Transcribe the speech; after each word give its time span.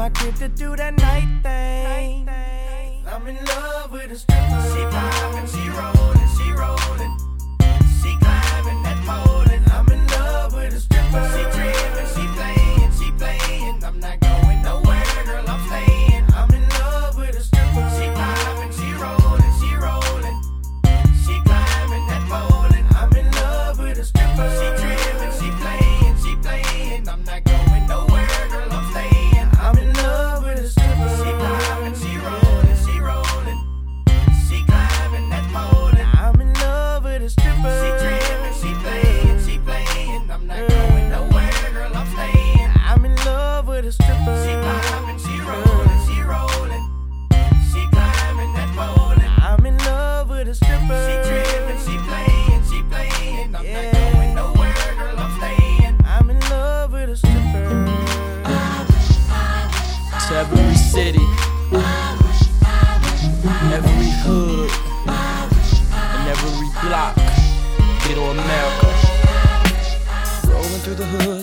my 0.00 0.08
crib 0.08 0.34
to 0.34 0.48
do 0.48 0.74
that 0.76 0.96
night 0.96 1.28
thing. 1.42 2.24
Night 2.24 3.04
thing. 3.04 3.04
I'm 3.06 3.26
in 3.26 3.36
love 3.44 3.92
with 3.92 4.10
a 4.10 4.16
stripper. 4.16 4.62
She 4.72 4.82
poppin', 4.96 5.46
she 5.46 5.68
rollin', 5.68 6.28
she 6.38 6.52
rollin'. 6.52 7.29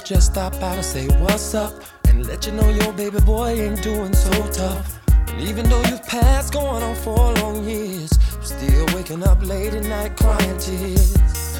Just 0.07 0.31
stop 0.31 0.57
by 0.62 0.74
to 0.74 0.81
say 0.81 1.06
what's 1.19 1.54
up 1.54 1.74
and 2.07 2.25
let 2.25 2.45
you 2.48 2.54
know 2.54 2.69
your 2.69 2.94
baby 2.94 3.19
boy 3.19 3.50
ain't 3.50 3.83
doing 3.83 4.13
so 4.13 4.31
tough. 4.54 5.01
And 5.09 5.42
even 5.42 5.68
though 5.68 5.81
you've 5.81 6.06
passed 6.07 6.54
going 6.54 6.81
on 6.81 6.95
for 6.95 7.33
long 7.42 7.65
years, 7.65 8.09
still 8.42 8.86
waking 8.95 9.24
up 9.24 9.45
late 9.45 9.74
at 9.74 9.83
night 9.83 10.15
crying 10.15 10.57
tears. 10.59 11.13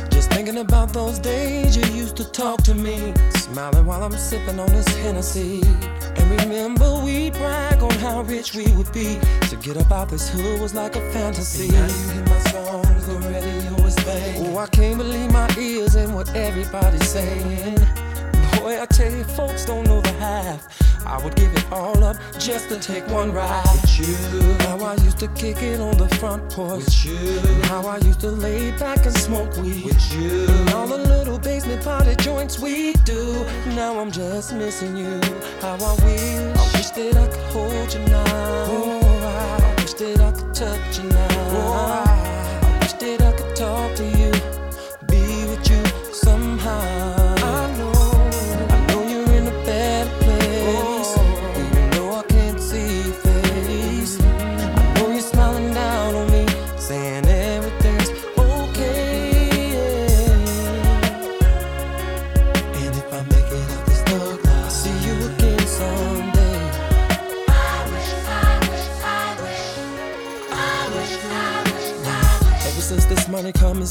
Just 0.09 0.31
thinking 0.31 0.59
about 0.59 0.94
those 0.94 1.19
days 1.19 1.75
you 1.75 1.83
used 1.94 2.15
to 2.17 2.23
talk 2.31 2.63
to 2.63 2.73
me, 2.73 3.13
smiling 3.35 3.85
while 3.85 4.01
I'm 4.01 4.13
sipping 4.13 4.61
on 4.61 4.69
this 4.69 4.88
Hennessy. 4.99 5.61
And 6.15 6.41
remember 6.41 7.01
we'd 7.03 7.33
brag 7.33 7.83
on 7.83 7.91
how 7.99 8.21
rich 8.21 8.55
we 8.55 8.71
would 8.77 8.94
be. 8.94 9.19
To 9.49 9.57
get 9.57 9.75
up 9.75 9.91
out 9.91 10.07
this 10.07 10.29
hood 10.29 10.61
was 10.61 10.73
like 10.73 10.95
a 10.95 11.01
fantasy. 11.11 11.67
now 11.67 11.85
you 11.85 12.09
hear 12.13 12.25
my 12.25 12.39
songs, 12.51 13.07
the 13.07 13.15
radio 13.27 13.85
is 13.85 13.95
banging. 14.05 14.55
Oh, 14.55 14.57
I 14.59 14.67
can't 14.67 14.97
believe 14.97 15.33
my 15.33 15.53
ears 15.57 15.95
and 15.95 16.15
what 16.15 16.33
everybody's 16.33 17.09
saying. 17.09 18.06
Boy, 18.59 18.81
I 18.81 18.86
tell 18.86 19.12
you, 19.12 19.24
folks 19.24 19.65
don't 19.65 19.86
know 19.86 20.01
the 20.01 20.12
half. 20.13 20.68
I 21.06 21.24
would 21.24 21.36
give 21.36 21.54
it 21.56 21.71
all 21.71 22.04
up 22.04 22.18
just 22.38 22.68
to 22.69 22.80
take 22.80 23.07
one 23.07 23.31
ride 23.31 23.63
with 23.81 24.00
you. 24.00 24.54
How 24.65 24.77
I 24.80 24.95
used 24.95 25.19
to 25.19 25.27
kick 25.30 25.62
it 25.62 25.80
on 25.80 25.98
the 25.98 26.09
front 26.15 26.50
porch 26.50 26.80
with 26.80 27.06
you. 27.06 27.39
How 27.68 27.81
I 27.88 27.98
used 28.00 28.19
to 28.21 28.31
lay 28.31 28.71
back 28.71 29.06
and 29.06 29.15
smoke 29.15 29.56
weed 29.57 29.86
with 29.86 30.13
you. 30.13 30.48
And 30.48 30.69
all 30.71 30.88
the 30.88 30.98
little 30.98 31.39
basement 31.39 31.83
party 31.83 32.15
joints 32.18 32.59
we 32.59 32.94
do. 33.06 33.45
Now 33.68 34.00
I'm 34.00 34.12
just 34.12 34.54
missing 34.54 34.98
you. 34.98 35.21
How 35.62 35.75
I 35.75 35.94
wish, 36.04 36.57
I 36.57 36.77
wish 36.77 36.89
that 36.89 37.15
I 37.15 37.27
could 37.27 37.45
hold 37.54 37.94
you 37.94 38.00
now. 38.07 38.25
Oh, 38.68 39.00
I 39.63 39.81
wish 39.81 39.94
that 39.94 40.19
I 40.19 40.31
could 40.31 40.54
touch 40.54 41.00
you 41.00 41.09
now. 41.09 41.27
Oh, 41.31 42.26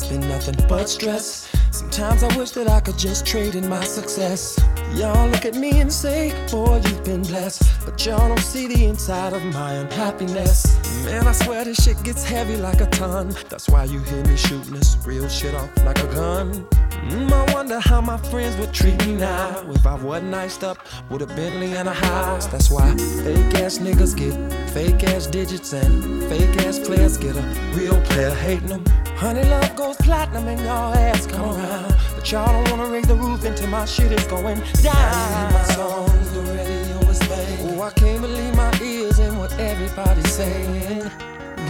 been 0.05 0.21
nothing 0.21 0.57
but 0.69 0.89
stress. 0.89 1.49
Sometimes 1.71 2.23
I 2.23 2.37
wish 2.37 2.51
that 2.53 2.69
I 2.69 2.81
could 2.81 2.99
just 2.99 3.27
trade 3.27 3.55
in 3.55 3.69
my 3.69 3.85
success. 3.85 4.59
Y'all 4.95 5.29
look 5.29 5.45
at 5.45 5.55
me 5.55 5.81
and 5.81 5.93
say, 5.93 6.33
Boy, 6.51 6.81
you've 6.85 7.05
been 7.05 7.23
blessed. 7.23 7.63
But 7.85 8.05
y'all 8.05 8.29
don't 8.29 8.41
see 8.41 8.67
the 8.67 8.85
inside 8.87 9.33
of 9.33 9.45
my 9.45 9.73
unhappiness. 9.75 11.05
Man, 11.05 11.27
I 11.27 11.33
swear 11.33 11.65
this 11.65 11.83
shit 11.83 12.03
gets 12.03 12.25
heavy 12.25 12.57
like 12.57 12.81
a 12.81 12.87
ton. 12.87 13.35
That's 13.49 13.69
why 13.69 13.85
you 13.85 14.01
hear 14.01 14.25
me 14.25 14.37
shooting 14.37 14.75
this 14.75 14.97
real 15.07 15.29
shit 15.29 15.55
off 15.55 15.71
like 15.85 15.99
a 15.99 16.07
gun. 16.15 16.67
Mm, 17.09 17.31
I 17.31 17.53
wonder 17.53 17.79
how 17.79 18.01
my 18.01 18.17
friends 18.17 18.57
would 18.57 18.73
treat 18.73 18.99
me 19.07 19.15
now 19.15 19.63
if 19.71 19.87
I 19.87 19.95
wasn't 19.95 20.35
iced 20.35 20.65
up 20.65 20.79
with 21.09 21.23
a 21.23 21.27
Bentley 21.27 21.75
and 21.75 21.89
a 21.89 21.95
house. 21.95 22.47
That's 22.47 22.71
why 22.71 22.97
fake 22.97 23.55
ass 23.63 23.79
niggas 23.79 24.17
get 24.17 24.35
fake 24.71 25.05
ass 25.05 25.27
digits 25.27 25.73
and 25.73 26.25
fake 26.25 26.57
ass 26.67 26.79
players 26.79 27.17
get 27.17 27.37
a 27.37 27.43
real 27.75 28.01
player 28.03 28.35
hating 28.35 28.69
them. 28.69 28.85
Honey, 29.17 29.45
love 29.45 29.75
goes 29.75 29.97
platinum 29.97 30.47
and 30.47 30.61
y'all 30.61 30.93
ass 30.95 31.27
come 31.27 31.57
around. 31.57 31.95
But 32.15 32.31
y'all 32.31 32.53
don't 32.53 32.71
wanna 32.71 32.93
raise 32.93 33.07
the 33.07 33.15
roof 33.15 33.45
until 33.45 33.69
my 33.69 33.87
shit 33.87 34.13
is 34.13 34.25
going 34.27 34.59
down. 34.83 34.95
I 34.95 35.51
My 35.53 35.63
songs, 35.75 36.33
the 36.33 36.43
radio 36.43 36.99
is 37.09 37.19
playing. 37.21 37.79
Oh, 37.79 37.83
I 37.83 37.91
can't 37.93 38.21
believe 38.21 38.55
my 38.55 38.71
ears 38.83 39.19
and 39.19 39.39
what 39.39 39.53
everybody's 39.59 40.31
saying. 40.31 41.11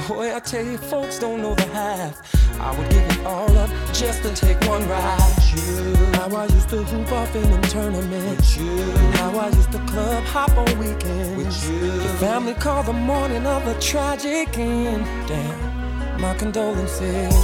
Boy, 0.08 0.34
I 0.34 0.40
tell 0.40 0.64
you, 0.64 0.76
folks 0.76 1.20
don't 1.20 1.40
know 1.40 1.54
the 1.54 1.66
half. 1.66 2.20
I 2.60 2.76
would 2.76 2.88
give 2.90 3.02
it 3.02 3.24
all 3.24 3.56
up 3.58 3.70
just 3.92 4.22
to 4.22 4.34
take 4.34 4.60
one 4.68 4.88
ride. 4.88 5.20
With 5.36 5.66
you. 5.66 5.94
How 6.18 6.34
I 6.34 6.46
used 6.46 6.68
to 6.70 6.82
hoop 6.82 7.12
off 7.12 7.34
in 7.36 7.48
them 7.50 7.62
tournaments. 7.62 8.56
With 8.56 8.66
you. 8.66 8.92
How 9.18 9.38
I 9.38 9.48
used 9.48 9.70
to 9.72 9.78
club 9.86 10.24
hop 10.24 10.56
on 10.56 10.78
weekends. 10.78 11.36
With 11.36 11.70
you. 11.70 11.90
The 11.90 12.08
family 12.18 12.54
called 12.54 12.86
the 12.86 12.92
morning 12.92 13.46
of 13.46 13.66
a 13.66 13.78
tragic 13.80 14.58
end. 14.58 15.04
Damn, 15.28 15.65
my 16.18 16.34
condolences. 16.34 17.34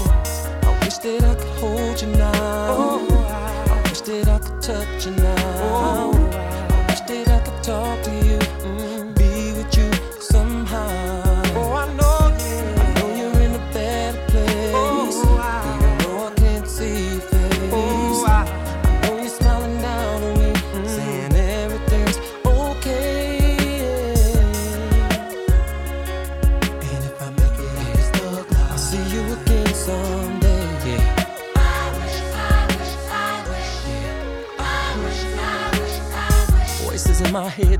I 0.62 0.78
wish 0.82 0.98
that 0.98 1.24
I 1.24 1.34
could 1.34 1.58
hold 1.58 2.00
you 2.00 2.08
now. 2.08 2.32
Oh, 2.34 3.06
I 3.70 3.88
wish 3.88 4.00
that 4.02 4.28
I 4.28 4.38
could 4.38 4.62
touch 4.62 5.06
you 5.06 5.12
now. 5.12 5.34
Oh, 5.58 6.12
I 6.14 6.86
wish 6.88 7.00
that 7.00 7.28
I 7.28 7.40
could 7.44 7.62
talk 7.62 8.02
to 8.02 8.10
you, 8.10 8.21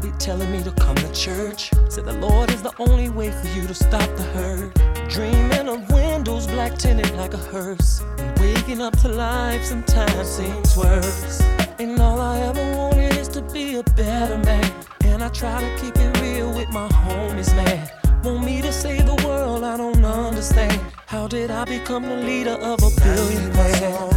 be 0.02 0.10
telling 0.18 0.50
me 0.50 0.60
to 0.64 0.72
come 0.72 0.96
to 0.96 1.12
church. 1.12 1.70
Said 1.88 2.06
the 2.06 2.12
Lord 2.14 2.50
is 2.50 2.60
the 2.60 2.72
only 2.80 3.08
way 3.08 3.30
for 3.30 3.46
you 3.48 3.66
to 3.68 3.74
stop 3.74 4.08
the 4.16 4.24
hurt. 4.34 4.74
Dreaming 5.08 5.68
of 5.68 5.88
windows 5.92 6.48
black 6.48 6.76
tinted 6.76 7.14
like 7.16 7.34
a 7.34 7.36
hearse. 7.36 8.02
And 8.18 8.36
waking 8.40 8.80
up 8.80 8.98
to 9.00 9.08
life 9.08 9.64
sometimes 9.64 10.28
seems 10.28 10.76
worse. 10.76 11.40
And 11.78 12.00
all 12.00 12.20
I 12.20 12.40
ever 12.40 12.76
wanted 12.76 13.16
is 13.16 13.28
to 13.28 13.42
be 13.42 13.76
a 13.76 13.84
better 13.94 14.38
man. 14.38 14.72
And 15.04 15.22
I 15.22 15.28
try 15.28 15.60
to 15.60 15.80
keep 15.80 15.96
it 15.96 16.20
real 16.20 16.52
with 16.52 16.68
my 16.70 16.88
homies, 16.88 17.54
man. 17.54 17.88
Want 18.24 18.44
me 18.44 18.60
to 18.62 18.72
save 18.72 19.06
the 19.06 19.22
world, 19.24 19.62
I 19.62 19.76
don't 19.76 20.04
understand. 20.04 20.80
How 21.06 21.28
did 21.28 21.50
I 21.52 21.64
become 21.64 22.02
the 22.02 22.16
leader 22.16 22.58
of 22.72 22.82
a 22.82 22.90
billion 23.00 23.52
man? 23.52 24.10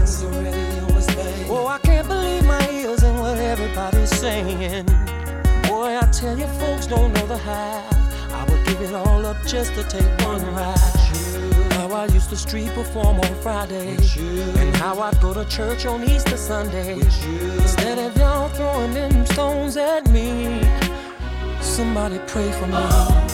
Oh, 1.47 1.67
I 1.67 1.77
can't 1.79 2.07
believe 2.07 2.43
my 2.45 2.69
ears 2.71 3.03
and 3.03 3.19
what 3.19 3.37
everybody's 3.37 4.09
saying. 4.09 4.87
Boy, 5.75 5.97
I 5.97 6.05
tell 6.09 6.37
you, 6.39 6.47
folks 6.61 6.87
don't 6.87 7.11
know 7.11 7.27
the 7.27 7.37
half. 7.37 8.31
I 8.31 8.49
would 8.49 8.65
give 8.65 8.79
it 8.79 8.93
all 8.93 9.25
up 9.25 9.35
just 9.45 9.73
to 9.73 9.83
take 9.83 10.07
one 10.25 10.41
ride. 10.55 10.77
How 11.73 11.91
I 11.91 12.05
used 12.13 12.29
to 12.29 12.37
street 12.37 12.69
perform 12.69 13.19
on 13.19 13.35
Friday. 13.41 13.97
And 14.57 14.73
how 14.77 14.97
I'd 15.01 15.19
go 15.19 15.33
to 15.33 15.43
church 15.49 15.85
on 15.85 16.01
Easter 16.05 16.37
Sunday. 16.37 16.93
Instead 16.93 17.99
of 17.99 18.15
y'all 18.15 18.47
throwing 18.51 18.93
them 18.93 19.25
stones 19.25 19.75
at 19.75 20.09
me, 20.09 20.61
somebody 21.59 22.19
pray 22.25 22.49
for 22.53 22.67
me. 22.67 22.77
Oh, 22.77 23.25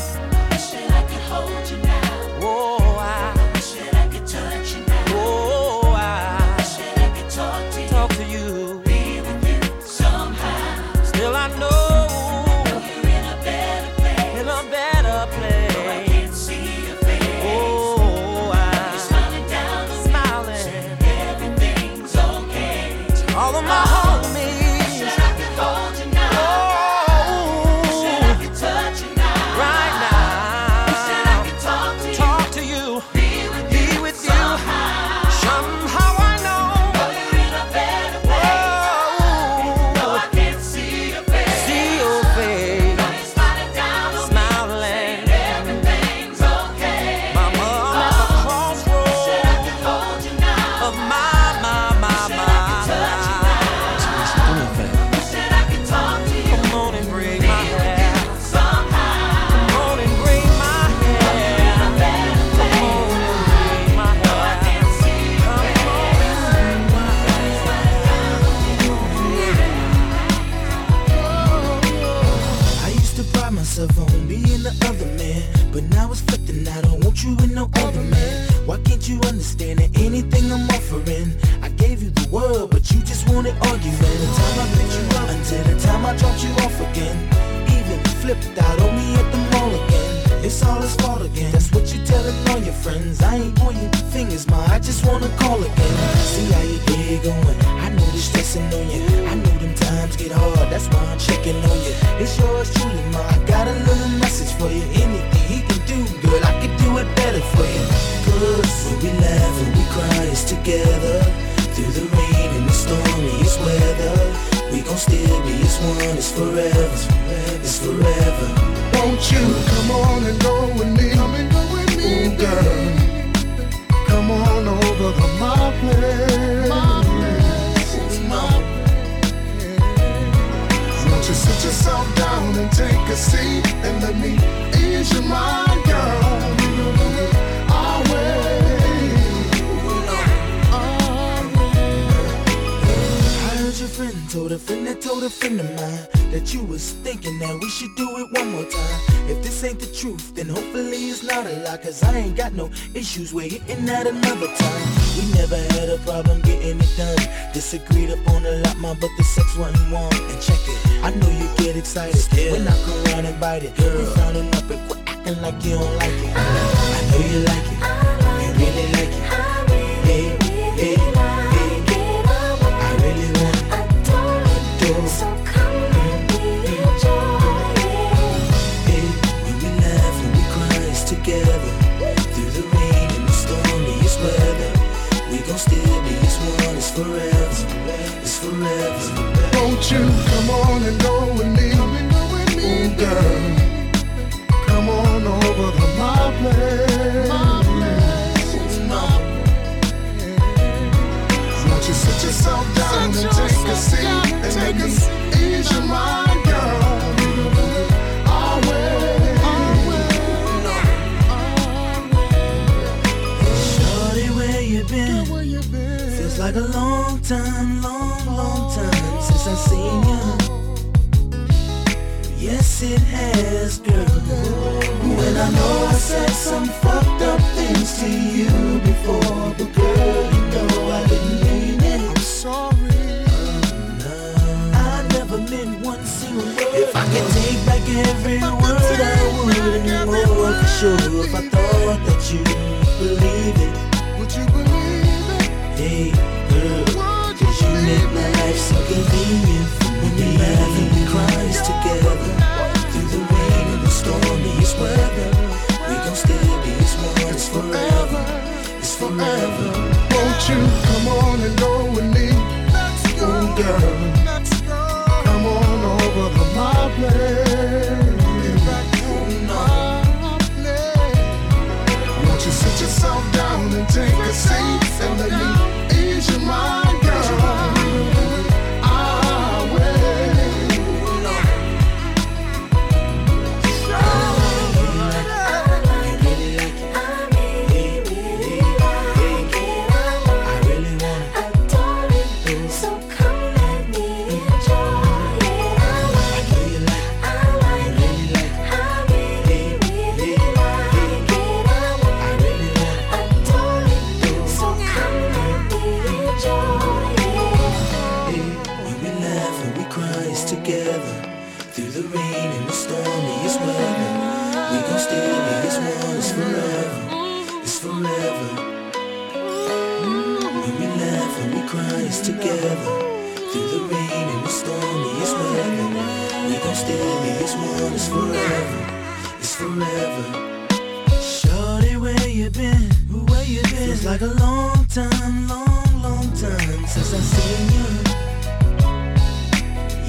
issues. 153.12 153.34
With 153.34 153.51
hitting 153.51 153.86
that 153.88 154.08
another 154.08 154.21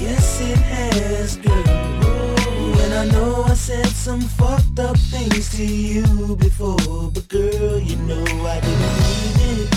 Yes, 0.03 0.41
it 0.41 0.57
has, 0.57 1.37
girl. 1.37 1.63
And 2.83 2.93
I 2.93 3.05
know 3.13 3.43
I 3.43 3.53
said 3.53 3.87
some 3.87 4.19
fucked 4.19 4.77
up 4.77 4.97
things 4.97 5.55
to 5.55 5.65
you 5.65 6.35
before, 6.35 7.09
but 7.13 7.25
girl, 7.29 7.79
you 7.79 7.95
know 8.09 8.25
I 8.45 8.59
didn't 8.59 8.95
mean 9.07 9.37
it. 9.53 9.69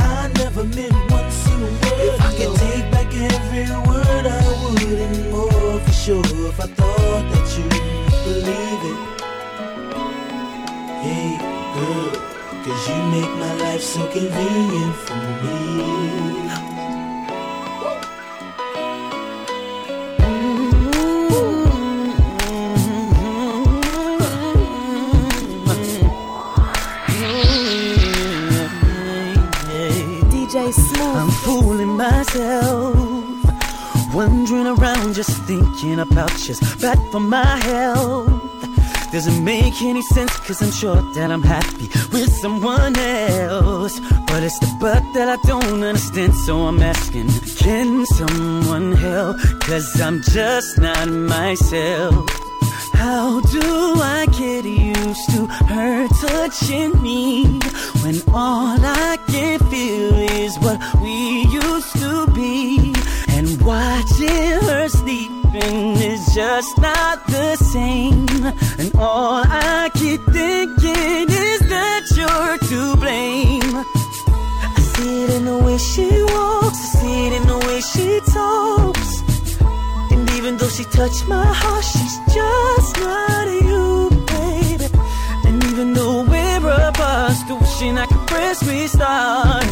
I 0.00 0.30
never 0.36 0.64
meant 0.64 1.10
one 1.10 1.30
single 1.30 1.70
word. 1.70 2.12
If 2.12 2.20
I 2.20 2.30
could 2.36 2.54
take 2.60 2.86
back 2.92 3.10
every 3.32 3.64
word, 3.88 4.26
I 4.26 4.44
would 4.60 4.98
and 5.06 5.30
more 5.32 5.80
for 5.80 5.92
sure. 5.92 6.48
If 6.50 6.60
I 6.60 6.66
thought 6.66 7.24
that 7.32 7.46
you'd 7.56 7.72
believe 8.28 8.82
it, 8.92 8.98
hey 11.04 11.40
girl, 11.74 12.12
cause 12.64 12.82
you 12.88 12.98
make 13.16 13.32
my 13.40 13.54
life 13.64 13.80
so 13.80 14.06
convenient 14.12 14.94
for 15.06 15.16
me. 15.42 16.31
myself. 32.02 32.96
Wandering 34.12 34.66
around 34.66 35.14
just 35.14 35.34
thinking 35.50 36.00
about 36.00 36.32
just 36.46 36.62
bad 36.80 36.98
for 37.10 37.20
my 37.20 37.56
health. 37.70 38.28
Doesn't 39.12 39.44
make 39.44 39.80
any 39.82 40.02
sense 40.14 40.34
cause 40.46 40.60
I'm 40.62 40.72
sure 40.72 41.00
that 41.14 41.30
I'm 41.30 41.42
happy 41.42 41.86
with 42.12 42.30
someone 42.42 42.96
else. 42.98 44.00
But 44.28 44.42
it's 44.42 44.58
the 44.58 44.70
butt 44.80 45.04
that 45.14 45.28
I 45.28 45.38
don't 45.46 45.82
understand 45.82 46.34
so 46.34 46.54
I'm 46.68 46.82
asking, 46.82 47.28
can 47.62 48.04
someone 48.06 48.92
help? 48.92 49.36
Cause 49.60 50.00
I'm 50.00 50.22
just 50.22 50.78
not 50.78 51.08
myself. 51.08 52.41
How 53.02 53.40
do 53.40 53.60
I 54.00 54.26
get 54.38 54.64
used 54.64 55.26
to 55.30 55.46
her 55.66 56.06
touching 56.20 57.02
me 57.02 57.58
when 58.02 58.22
all 58.28 58.78
I 58.78 59.18
can 59.26 59.58
feel 59.70 60.14
is 60.14 60.56
what 60.60 60.78
we 61.02 61.42
used 61.50 61.92
to 61.96 62.28
be? 62.32 62.94
And 63.30 63.60
watching 63.60 64.52
her 64.68 64.88
sleeping 64.88 65.96
is 66.10 66.32
just 66.32 66.78
not 66.78 67.26
the 67.26 67.56
same. 67.56 68.28
And 68.78 68.94
all 68.94 69.42
I 69.48 69.90
keep 69.94 70.22
thinking 70.26 71.26
is 71.28 71.60
that 71.74 72.02
you're 72.14 72.58
to 72.70 72.96
blame. 73.02 73.74
I 73.74 74.80
see 74.94 75.24
it 75.24 75.30
in 75.30 75.44
the 75.46 75.58
way 75.58 75.76
she 75.76 76.08
walks, 76.34 76.78
I 76.78 77.00
see 77.00 77.26
it 77.26 77.32
in 77.32 77.48
the 77.48 77.58
way 77.66 77.80
she 77.80 78.20
talks. 78.32 79.01
Even 80.42 80.56
though 80.56 80.68
she 80.70 80.82
touched 80.82 81.28
my 81.28 81.46
heart, 81.46 81.84
she's 81.84 82.16
just 82.34 82.96
not 82.98 83.46
you, 83.62 84.10
baby. 84.26 84.88
And 85.46 85.62
even 85.66 85.92
though 85.92 86.24
we're 86.24 86.88
apart, 86.88 87.30
still 87.34 87.60
wishing 87.60 87.96
I 87.96 88.06
could 88.06 88.26
press 88.26 88.60
restart. 88.66 89.64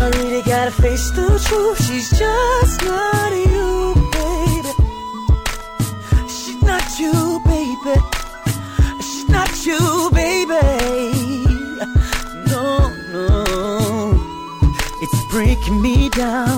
I 0.00 0.10
really 0.16 0.40
gotta 0.44 0.70
face 0.70 1.10
the 1.10 1.28
truth, 1.46 1.78
she's 1.84 2.08
just 2.08 2.84
not 2.84 3.32
you, 3.36 3.94
baby. 4.16 4.72
She's 6.26 6.62
not 6.62 6.98
you, 6.98 7.42
baby. 7.44 8.00
She's 9.02 9.28
not 9.28 9.52
you, 9.66 10.10
baby. 10.14 10.64
No, 12.48 12.88
no. 13.12 13.44
It's 15.02 15.24
breaking 15.30 15.82
me 15.82 16.08
down. 16.08 16.50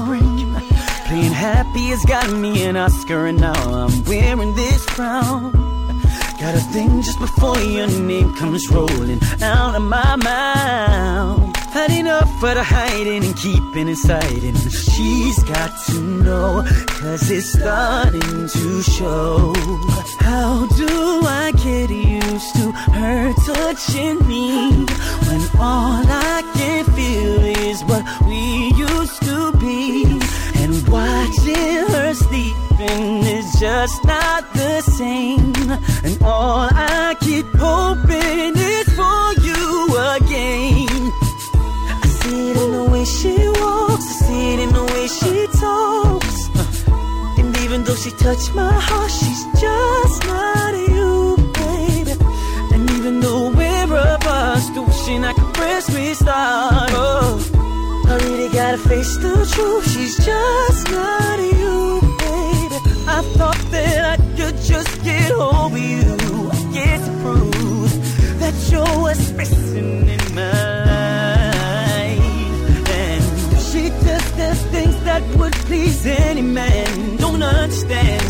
Playing 1.13 1.33
happy 1.33 1.89
has 1.89 2.03
got 2.07 2.33
me 2.33 2.65
an 2.65 2.75
Oscar, 2.75 3.27
and 3.27 3.39
now 3.39 3.53
I'm 3.53 4.03
wearing 4.05 4.55
this 4.55 4.87
crown. 4.87 5.53
Got 6.41 6.55
a 6.55 6.61
thing 6.73 7.03
just 7.03 7.19
before 7.19 7.59
your 7.59 7.87
name 7.87 8.35
comes 8.37 8.67
rolling 8.71 9.21
out 9.43 9.75
of 9.75 9.83
my 9.83 10.17
mouth. 10.17 11.55
Had 11.75 11.91
enough 11.91 12.31
for 12.41 12.55
the 12.55 12.63
hiding 12.65 13.25
and 13.25 13.37
keeping 13.37 13.89
inside, 13.89 14.43
and 14.43 14.57
she's 14.73 15.43
got 15.43 15.71
to 15.89 16.01
know, 16.01 16.65
cause 16.89 17.31
it's 17.31 17.53
starting 17.59 18.49
to 18.49 18.83
show. 18.83 19.53
How 20.21 20.67
do 20.67 20.89
I 21.27 21.53
get 21.63 21.91
used 21.91 22.55
to 22.57 22.73
her 22.73 23.35
touching 23.45 24.17
me 24.27 24.87
when 25.29 25.41
all 25.61 26.03
I 26.09 26.41
can 26.55 26.85
feel 26.97 27.45
is 27.69 27.85
what 27.85 28.03
we 28.25 28.73
used 28.79 29.23
to 29.25 29.53
be? 29.59 29.62
Watching 30.93 31.87
her 31.95 32.13
sleeping 32.15 33.25
is 33.39 33.47
just 33.59 34.05
not 34.05 34.53
the 34.53 34.81
same. 34.83 35.53
And 36.05 36.23
all 36.23 36.69
I 36.71 37.17
keep 37.21 37.47
hoping 37.57 38.53
is 38.57 38.89
for 38.99 39.25
you 39.47 39.63
again. 40.17 41.03
I 42.05 42.07
see 42.21 42.51
it 42.51 42.57
in 42.65 42.71
the 42.79 42.85
way 42.93 43.05
she 43.05 43.35
walks, 43.61 44.07
I 44.13 44.27
see 44.27 44.53
it 44.55 44.61
in 44.65 44.71
the 44.79 44.85
way 44.93 45.07
she 45.19 45.35
talks. 45.65 46.39
Uh, 46.55 47.41
And 47.41 47.57
even 47.65 47.85
though 47.85 47.97
she 47.97 48.11
touched 48.27 48.55
my 48.55 48.73
heart, 48.89 49.11
she's 49.11 49.43
just 49.65 50.19
not 50.27 50.75
you, 50.93 51.37
baby. 51.61 52.13
And 52.75 52.91
even 52.97 53.21
though 53.21 53.49
we're 53.51 53.95
apart, 54.17 54.59
still 54.61 54.85
wishing 54.85 55.25
I 55.25 55.33
could 55.33 55.53
press 55.55 55.89
restart. 55.97 56.92
Gotta 58.73 58.89
face 58.89 59.17
the 59.19 59.35
truth. 59.55 59.87
She's 59.93 60.17
just 60.17 60.91
not 60.91 61.39
you, 61.39 62.01
baby. 62.01 62.79
I 63.07 63.21
thought 63.37 63.63
that 63.71 64.03
I 64.13 64.17
could 64.35 64.57
just 64.63 65.05
get 65.05 65.31
of 65.31 65.77
you. 65.77 66.49
I 66.51 66.73
guess 66.73 67.05
to 67.07 67.13
prove 67.21 67.93
that 68.41 68.55
you're 68.71 68.99
what's 69.03 69.31
missing 69.33 70.09
in 70.09 70.35
my 70.35 70.53
life. 70.89 72.19
And 72.89 73.61
she 73.61 73.91
does 73.91 74.33
the 74.41 74.55
things 74.71 74.99
that 75.05 75.23
would 75.37 75.53
please 75.69 76.07
any 76.07 76.41
man. 76.41 77.19
Don't 77.19 77.43
understand 77.43 78.22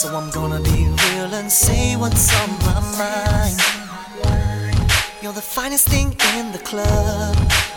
So 0.00 0.16
I'm 0.16 0.30
gonna 0.30 0.60
be 0.60 0.88
real 0.88 1.34
and 1.34 1.52
say 1.52 1.94
what's 1.94 2.32
on 2.40 2.48
my 2.60 2.80
mind. 2.96 3.60
You're 5.20 5.34
the 5.34 5.42
finest 5.42 5.90
thing 5.90 6.16
in 6.38 6.52
the 6.52 6.58
club. 6.64 7.36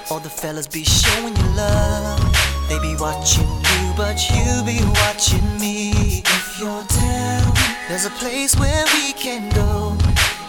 All 0.09 0.21
the 0.21 0.29
fellas 0.29 0.65
be 0.65 0.85
showing 0.85 1.35
you 1.35 1.49
love. 1.49 2.21
They 2.69 2.79
be 2.79 2.95
watching 2.95 3.51
you, 3.69 3.93
but 3.97 4.17
you 4.29 4.63
be 4.63 4.79
watching 5.03 5.43
me. 5.59 5.91
If 6.23 6.61
you're 6.61 6.85
down, 6.95 7.53
there's 7.89 8.05
a 8.05 8.15
place 8.21 8.55
where 8.55 8.85
we 8.93 9.11
can 9.11 9.49
go. 9.49 9.97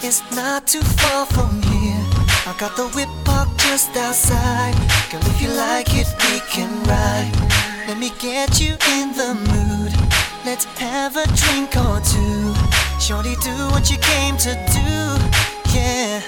It's 0.01 0.23
not 0.31 0.69
too 0.69 0.85
far 1.03 1.27
from 1.27 1.61
here. 1.61 2.07
I 2.47 2.55
got 2.57 2.77
the 2.77 2.87
whip 2.95 3.09
parked 3.25 3.59
just 3.59 3.97
outside. 3.97 4.77
Girl, 5.11 5.27
if 5.27 5.43
you 5.43 5.49
like 5.49 5.89
it, 5.91 6.07
we 6.31 6.39
can 6.55 6.71
ride. 6.85 7.35
Let 7.89 7.99
me 7.99 8.13
get 8.21 8.61
you 8.61 8.77
in 8.95 9.11
the 9.17 9.35
mood. 9.51 9.74
Let's 10.45 10.67
have 10.77 11.17
a 11.17 11.25
drink 11.29 11.75
or 11.75 12.01
two. 12.05 12.53
Shorty, 13.01 13.35
do 13.37 13.55
what 13.73 13.91
you 13.91 13.97
came 13.97 14.37
to 14.37 14.53
do. 14.77 14.93
Yeah. 15.73 16.21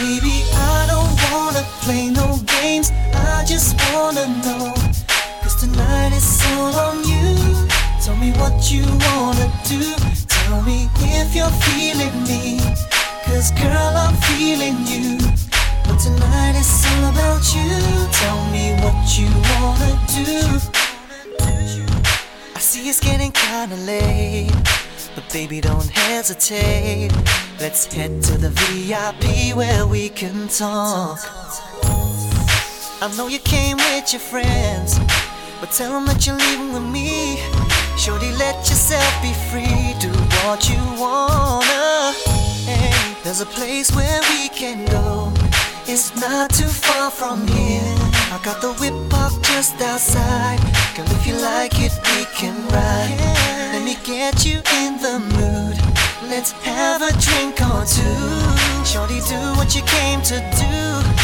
Baby, 0.00 0.40
I 0.54 0.86
don't 0.88 1.12
wanna 1.28 1.62
play 1.84 2.08
no 2.08 2.38
games. 2.60 2.90
I 3.12 3.44
just 3.46 3.76
wanna 3.92 4.26
know. 4.40 4.72
Cause 5.42 5.56
tonight 5.60 6.14
is 6.16 6.40
all 6.56 6.74
on 6.76 7.04
you. 7.04 7.68
Tell 8.02 8.16
me 8.16 8.32
what 8.40 8.72
you 8.72 8.84
wanna 9.12 9.52
do. 9.68 9.94
Tell 10.26 10.62
me 10.62 10.88
if 11.00 11.34
you're 11.34 11.56
feeling 11.68 12.24
me. 12.24 12.60
Cause 13.26 13.50
girl, 13.52 13.92
I'm 14.04 14.16
feeling 14.32 14.78
you. 14.86 15.18
But 15.84 15.98
tonight 16.00 16.56
is 16.56 16.72
all 16.88 17.10
about 17.12 17.44
you. 17.54 17.68
Tell 18.12 18.40
me 18.50 18.72
what 18.80 18.96
you 19.18 19.28
wanna 19.60 19.92
do. 20.08 20.87
See 22.78 22.88
it's 22.88 23.00
getting 23.00 23.32
kinda 23.32 23.74
late. 23.76 24.52
But 25.16 25.24
baby, 25.32 25.60
don't 25.60 25.90
hesitate. 25.90 27.10
Let's 27.58 27.86
head 27.92 28.22
to 28.22 28.38
the 28.38 28.50
VIP 28.50 29.52
where 29.52 29.84
we 29.84 30.08
can 30.10 30.46
talk. 30.46 31.18
I 33.02 33.08
know 33.16 33.26
you 33.26 33.40
came 33.40 33.78
with 33.78 34.12
your 34.12 34.20
friends, 34.20 35.00
but 35.60 35.72
tell 35.72 35.90
them 35.90 36.06
that 36.06 36.24
you're 36.24 36.36
leaving 36.36 36.72
with 36.72 36.88
me. 36.96 37.40
Shorty, 37.96 38.30
let 38.44 38.56
yourself 38.70 39.12
be 39.22 39.32
free. 39.50 39.94
Do 39.98 40.12
what 40.44 40.68
you 40.70 40.80
wanna. 41.02 42.12
Hey, 42.64 42.94
there's 43.24 43.40
a 43.40 43.50
place 43.58 43.90
where 43.90 44.20
we 44.30 44.48
can 44.50 44.86
go. 44.86 45.32
It's 45.88 46.14
not 46.14 46.50
too 46.50 46.72
far 46.86 47.10
from 47.10 47.44
here. 47.48 47.97
I 48.30 48.38
got 48.44 48.60
the 48.60 48.74
whip 48.74 48.92
parked 49.08 49.42
just 49.42 49.80
outside. 49.80 50.60
Girl, 50.94 51.06
if 51.16 51.26
you 51.26 51.34
like 51.34 51.80
it, 51.80 51.92
we 52.12 52.26
can 52.36 52.54
ride. 52.68 53.18
Let 53.72 53.82
me 53.82 53.96
get 54.04 54.44
you 54.44 54.60
in 54.82 55.00
the 55.00 55.18
mood. 55.18 55.76
Let's 56.28 56.52
have 56.52 57.00
a 57.00 57.12
drink 57.24 57.56
or 57.62 57.84
two. 57.88 58.84
Shorty, 58.84 59.20
do 59.28 59.40
what 59.56 59.74
you 59.74 59.82
came 59.82 60.20
to 60.22 60.36
do. 60.60 61.17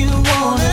you 0.00 0.08
wanna 0.08 0.69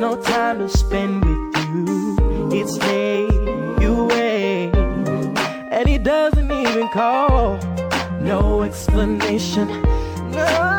No 0.00 0.14
time 0.14 0.58
to 0.58 0.68
spend 0.68 1.24
with 1.24 1.56
you. 1.74 2.50
It's 2.52 2.78
day 2.78 3.22
you 3.80 4.04
wait, 4.04 4.70
and 5.72 5.88
he 5.88 5.98
doesn't 5.98 6.52
even 6.52 6.88
call. 6.90 7.58
No 8.20 8.62
explanation. 8.62 9.66
No. 10.30 10.77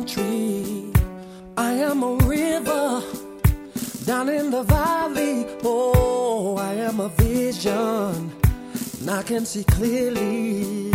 I 0.00 1.72
am 1.72 2.04
a 2.04 2.14
river 2.24 3.02
down 4.04 4.28
in 4.28 4.52
the 4.52 4.62
valley. 4.62 5.44
Oh, 5.64 6.56
I 6.56 6.74
am 6.74 7.00
a 7.00 7.08
vision, 7.08 8.30
and 9.00 9.10
I 9.10 9.24
can 9.24 9.44
see 9.44 9.64
clearly. 9.64 10.90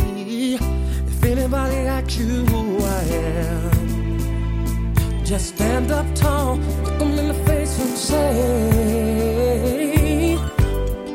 If 0.56 1.24
anybody 1.26 1.76
asks 1.76 2.18
you 2.18 2.46
who 2.46 2.78
I 2.82 3.04
am, 3.36 4.96
just 5.26 5.56
stand 5.56 5.92
up 5.92 6.06
tall, 6.16 6.56
look 6.56 6.98
them 6.98 7.20
in 7.20 7.28
the 7.28 7.34
face, 7.46 7.78
and 7.82 7.98
say, 7.98 9.28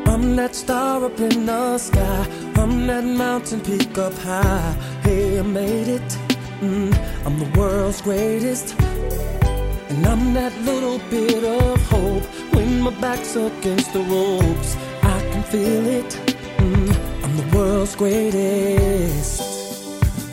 I'm 0.05 0.37
that 0.37 0.55
star 0.55 1.07
up 1.07 1.19
in 1.21 1.47
the 1.47 1.79
sky. 1.79 2.27
I'm 2.57 2.87
that 2.87 3.05
mountain 3.05 3.63
peak 3.63 3.97
up 3.97 4.13
high. 4.19 4.77
Hey, 5.03 5.39
I 5.39 5.43
made 5.43 5.89
it. 5.89 6.19
Mm. 6.61 6.93
I'm 7.29 7.39
the 7.39 7.61
world's 7.61 8.01
greatest. 8.01 8.75
And 8.81 10.07
I'm 10.07 10.33
that 10.33 10.55
little 10.63 10.99
bit 11.11 11.45
of 11.45 11.79
hope 11.91 12.25
when 12.55 12.81
my 12.81 12.91
back's 13.03 13.37
against 13.37 13.93
the 13.93 14.01
ropes. 14.01 14.77
I 15.03 15.21
can 15.31 15.43
feel 15.43 15.87
it. 15.87 16.09
Mm, 16.57 16.91
I'm 17.23 17.37
the 17.37 17.45
world's 17.55 17.95
greatest. 17.97 19.43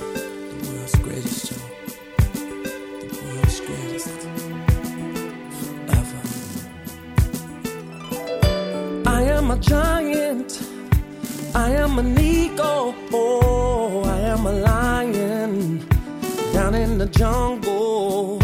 The 0.07 0.69
world's 0.71 0.95
greatest, 0.95 1.51
The 3.11 3.17
world's 3.25 3.59
greatest 3.59 4.27
ever. 5.99 6.21
I 9.05 9.21
am 9.37 9.51
a 9.51 9.57
giant. 9.57 10.61
I 11.53 11.71
am 11.71 11.99
an 11.99 12.17
eagle. 12.17 12.95
the 17.05 17.19
jungle. 17.19 18.39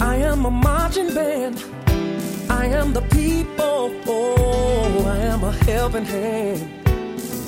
I 0.00 0.16
am 0.16 0.44
a 0.44 0.50
marching 0.50 1.14
band. 1.14 1.64
I 2.50 2.66
am 2.66 2.92
the 2.92 3.02
people. 3.02 3.92
Oh, 4.06 5.04
I 5.06 5.18
am 5.32 5.44
a 5.44 5.52
helping 5.70 6.04
hand. 6.04 6.60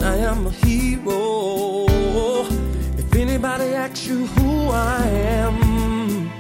I 0.01 0.17
am 0.31 0.47
a 0.47 0.51
hero. 0.51 1.87
If 3.01 3.14
anybody 3.14 3.69
asks 3.83 4.07
you 4.07 4.27
who 4.27 4.69
I 4.71 5.03
am, 5.43 6.31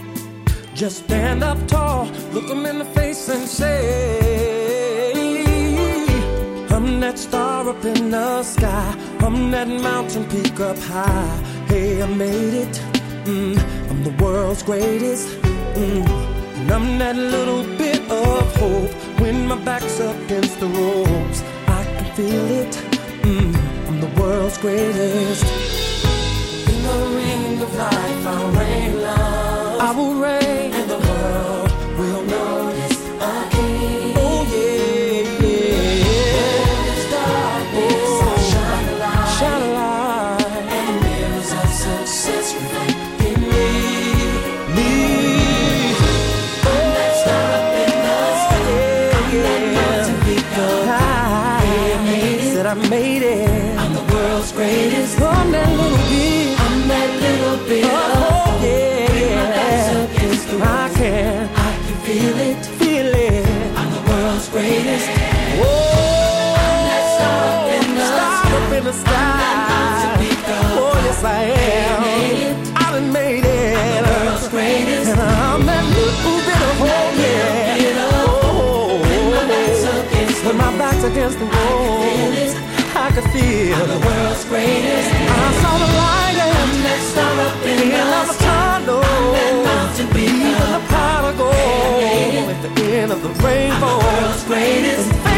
just 0.74 1.04
stand 1.04 1.42
up 1.42 1.58
tall, 1.66 2.06
look 2.32 2.46
them 2.46 2.66
in 2.66 2.78
the 2.78 2.90
face, 2.96 3.28
and 3.28 3.48
say, 3.48 3.80
I'm 6.70 7.00
that 7.00 7.18
star 7.18 7.68
up 7.68 7.84
in 7.84 8.10
the 8.10 8.42
sky. 8.44 8.94
I'm 9.20 9.50
that 9.50 9.68
mountain 9.68 10.24
peak 10.28 10.60
up 10.60 10.78
high. 10.78 11.36
Hey, 11.66 12.02
I 12.02 12.06
made 12.06 12.54
it. 12.64 12.80
Mm 13.24 13.83
the 14.04 14.22
world's 14.22 14.62
greatest. 14.62 15.28
Mm, 15.74 16.06
and 16.58 16.70
I'm 16.70 16.98
that 16.98 17.16
little 17.16 17.64
bit 17.78 18.00
of 18.10 18.56
hope 18.56 18.92
when 19.18 19.48
my 19.48 19.56
back's 19.64 19.98
up 19.98 20.16
against 20.24 20.60
the 20.60 20.66
ropes. 20.66 21.42
I 21.66 21.84
can 21.96 22.14
feel 22.14 22.46
it, 22.62 22.72
mm, 23.22 23.54
I'm 23.88 24.00
the 24.00 24.20
world's 24.20 24.58
greatest. 24.58 25.44
In 26.68 26.82
the 26.82 26.98
ring 27.16 27.62
of 27.62 27.74
life, 27.76 28.26
I'll 28.26 28.50
reign 28.52 29.00
love. 29.00 29.80
I 29.80 29.90
will 29.96 30.14
reign, 30.20 30.43
sky. 69.02 70.16
Oh, 70.78 70.94
yes, 71.04 71.24
I 71.24 71.42
am. 71.72 72.76
I 72.76 72.92
done 72.92 73.12
made 73.12 73.44
it. 73.44 73.76
I'm 73.76 74.04
the 74.04 74.10
world's 74.10 74.48
greatest. 74.48 75.10
I'm 75.18 75.66
that 75.66 75.84
little 75.98 76.38
bit 76.48 76.60
of 76.68 76.74
hope, 76.82 77.14
yeah. 77.18 78.24
Oh, 78.26 79.00
when 80.44 80.56
my 80.56 80.70
back's 80.78 81.04
against 81.04 81.38
the 81.38 81.46
wall, 81.46 82.34
I 82.94 83.10
can 83.14 83.24
feel 83.32 83.80
the 83.86 84.00
world's 84.06 84.44
greatest. 84.46 85.10
I 85.10 85.48
saw 85.62 85.72
the 85.82 85.90
light 86.02 86.38
and 86.38 86.72
that 86.86 87.00
star 87.10 87.34
up 87.46 87.56
in 87.66 87.76
the 87.78 88.04
the 88.30 88.36
tunnel. 88.44 89.04
Even 90.14 90.68
the 90.72 90.82
pot 90.88 91.24
of 91.24 91.36
gold 91.38 92.50
at 92.50 92.60
the 92.62 92.84
end 92.84 93.10
of 93.12 93.22
the 93.22 93.32
rainbow. 93.42 93.98
world's 93.98 94.44
greatest. 94.44 95.33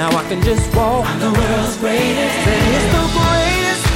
Now 0.00 0.16
I 0.16 0.26
can 0.30 0.40
just 0.40 0.74
walk. 0.74 1.04
I'm 1.04 1.20
the 1.20 1.30
world's 1.30 1.76
greatest. 1.76 2.34
Say 2.46 2.74
it's 2.74 2.86
the 2.94 3.04
greatest. 3.18 3.89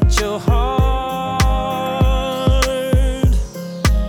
Touch 0.00 0.20
your 0.22 0.40
heart 0.40 1.44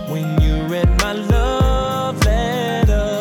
when 0.08 0.40
you 0.40 0.62
read 0.66 0.88
my 1.02 1.12
love 1.12 2.24
letter? 2.24 3.20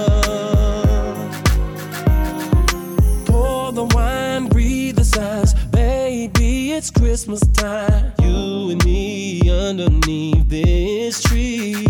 Pour 3.25 3.73
the 3.73 3.83
wine, 3.93 4.47
breathe 4.47 4.95
the 4.95 5.03
signs. 5.03 5.53
Baby, 5.71 6.71
it's 6.71 6.89
Christmas 6.89 7.41
time. 7.47 8.13
You 8.21 8.71
and 8.71 8.85
me 8.85 9.49
underneath 9.49 10.47
this 10.47 11.21
tree. 11.21 11.85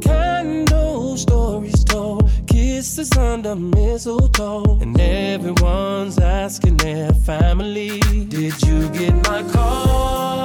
Candle 0.00 1.18
stories 1.18 1.84
told, 1.84 2.30
kisses 2.46 3.14
under 3.18 3.54
mistletoe. 3.54 4.78
And 4.80 4.98
everyone's 4.98 6.18
asking 6.18 6.69
their 6.82 7.12
family, 7.12 8.00
Did 8.28 8.62
you 8.62 8.88
get 8.90 9.14
my 9.28 9.42
call? 9.52 10.39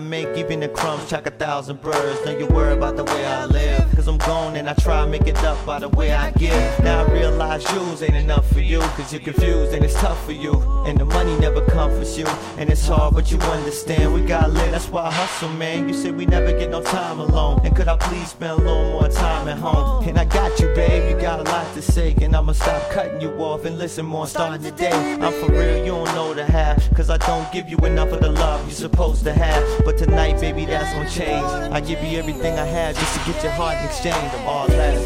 I 0.00 0.02
make 0.02 0.29
by 5.70 5.78
the 5.78 5.88
way 5.90 6.10
I 6.12 6.32
give. 6.32 6.82
Now 6.82 7.04
I 7.04 7.12
realize 7.12 7.62
jewels 7.62 8.02
ain't 8.02 8.16
enough 8.16 8.44
for 8.52 8.58
you, 8.58 8.80
cause 8.96 9.12
you're 9.12 9.22
confused 9.22 9.72
and 9.72 9.84
it's 9.84 9.94
tough 9.94 10.20
for 10.26 10.32
you. 10.32 10.54
And 10.84 10.98
the 10.98 11.04
money 11.04 11.38
never 11.38 11.64
comforts 11.64 12.18
you, 12.18 12.26
and 12.58 12.68
it's 12.68 12.88
hard, 12.88 13.14
but 13.14 13.30
you 13.30 13.38
understand. 13.38 14.12
We 14.12 14.22
got 14.22 14.50
lit, 14.50 14.72
that's 14.72 14.88
why 14.88 15.02
I 15.02 15.12
hustle, 15.12 15.48
man. 15.50 15.88
You 15.88 15.94
said 15.94 16.16
we 16.16 16.26
never 16.26 16.50
get 16.58 16.70
no 16.70 16.82
time 16.82 17.20
alone. 17.20 17.60
And 17.62 17.76
could 17.76 17.86
I 17.86 17.96
please 17.98 18.30
spend 18.30 18.50
a 18.50 18.56
little 18.56 18.90
more 18.90 19.08
time 19.08 19.46
at 19.46 19.58
home? 19.58 20.08
And 20.08 20.18
I 20.18 20.24
got 20.24 20.58
you, 20.58 20.66
babe, 20.74 21.08
you 21.08 21.20
got 21.20 21.38
a 21.38 21.44
lot 21.44 21.72
to 21.74 21.82
say. 21.82 22.16
And 22.20 22.34
I'ma 22.34 22.50
stop 22.50 22.90
cutting 22.90 23.20
you 23.20 23.30
off 23.34 23.64
and 23.64 23.78
listen 23.78 24.04
more 24.04 24.26
starting 24.26 24.64
today. 24.64 24.98
I'm 25.22 25.32
for 25.34 25.52
real, 25.52 25.78
you 25.84 25.92
don't 25.92 26.12
know 26.16 26.34
the 26.34 26.46
half, 26.46 26.92
cause 26.96 27.10
I 27.10 27.18
don't 27.18 27.48
give 27.52 27.68
you 27.68 27.76
enough 27.90 28.10
of 28.10 28.22
the 28.22 28.32
love 28.32 28.60
you're 28.66 28.82
supposed 28.88 29.22
to 29.22 29.32
have. 29.32 29.84
But 29.84 29.98
tonight, 29.98 30.40
baby, 30.40 30.64
that's 30.64 30.92
gonna 30.94 31.08
change. 31.08 31.46
I 31.72 31.80
give 31.80 32.02
you 32.02 32.18
everything 32.18 32.58
I 32.58 32.64
have 32.64 32.96
just 32.96 33.12
to 33.14 33.32
get 33.32 33.40
your 33.44 33.52
heart 33.52 33.78
in 33.78 33.84
exchange. 33.84 34.16
I'm 34.34 34.48
all 34.48 34.66
that. 34.66 34.99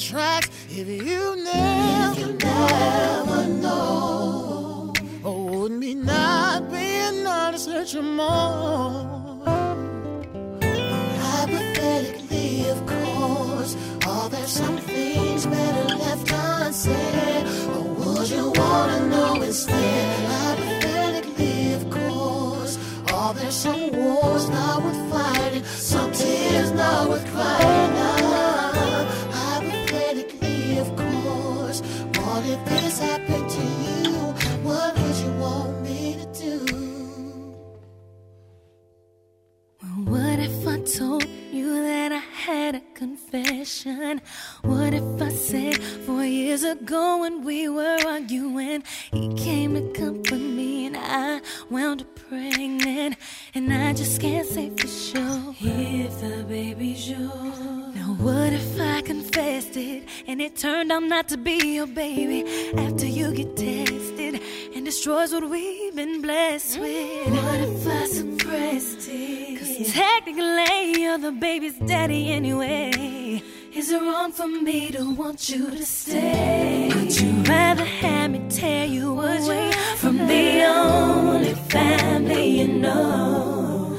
Tracks? 0.00 0.48
If 0.70 0.88
you 0.88 1.36
never, 1.44 2.20
you 2.20 2.32
never 2.32 3.46
know, 3.46 4.92
oh, 5.24 5.44
would 5.44 5.72
me 5.72 5.94
not 5.94 6.70
being 6.70 7.26
honest 7.26 7.68
hurt 7.68 7.92
you 7.92 8.02
more? 8.02 9.42
Hypothetically, 11.20 12.68
of 12.70 12.86
course, 12.86 13.76
are 14.06 14.28
there 14.30 14.46
some 14.46 14.78
things 14.78 15.46
better 15.46 15.94
left 15.96 16.32
unsaid? 16.32 17.46
Or 17.68 17.82
would 17.82 18.30
you 18.30 18.52
wanna 18.54 19.06
know 19.06 19.42
instead? 19.42 20.28
Hypothetically, 20.30 21.74
of 21.74 21.90
course, 21.90 22.78
are 23.12 23.34
there's 23.34 23.54
some 23.54 23.92
wars 23.92 24.48
not 24.48 24.82
worth 24.82 25.10
fighting? 25.12 25.64
Some 25.64 26.10
tears 26.12 26.70
not 26.72 27.08
worth 27.10 27.26
crying? 27.32 28.19
Ago 46.70 47.18
when 47.18 47.42
we 47.44 47.68
were 47.68 47.98
arguing, 48.06 48.84
he 49.12 49.34
came 49.34 49.74
to 49.74 49.92
comfort 49.92 50.38
me 50.38 50.86
and 50.86 50.96
I 50.96 51.40
wound 51.68 52.02
up 52.02 52.14
pregnant, 52.28 53.16
and 53.54 53.72
I 53.72 53.92
just 53.92 54.20
can't 54.20 54.46
say 54.46 54.70
for 54.70 54.86
sure 54.86 55.54
if 55.60 56.20
the 56.20 56.44
baby's 56.48 57.10
yours. 57.10 57.58
Now 57.96 58.14
what 58.20 58.52
if 58.52 58.80
I 58.80 59.02
confessed 59.02 59.76
it 59.76 60.08
and 60.28 60.40
it 60.40 60.56
turned 60.56 60.92
out 60.92 61.02
not 61.02 61.28
to 61.28 61.36
be 61.36 61.74
your 61.74 61.88
baby 61.88 62.40
after 62.78 63.06
you 63.06 63.32
get 63.32 63.56
tested 63.56 64.40
and 64.74 64.84
destroys 64.84 65.32
what 65.32 65.50
we've 65.50 65.94
been 65.96 66.22
blessed 66.22 66.78
with? 66.78 67.32
What 67.32 67.60
if 67.60 67.86
I 67.86 68.04
suppressed 68.06 69.08
it? 69.10 69.58
Cause 69.58 69.92
technically 69.92 71.02
you're 71.02 71.18
the 71.18 71.32
baby's 71.32 71.78
daddy 71.78 72.30
anyway. 72.30 73.42
Is 73.72 73.92
it 73.92 74.02
wrong 74.02 74.32
for 74.32 74.48
me 74.48 74.90
to 74.90 75.14
want 75.14 75.48
you 75.48 75.70
to 75.70 75.84
stay? 75.86 76.90
Would 76.92 77.20
you 77.20 77.30
rather 77.42 77.84
have 77.84 78.32
me 78.32 78.40
tear 78.50 78.84
you 78.84 79.12
away 79.20 79.70
from 79.96 80.18
the 80.18 80.64
only 80.64 81.54
family 81.54 82.62
you 82.62 82.66
know? 82.66 83.96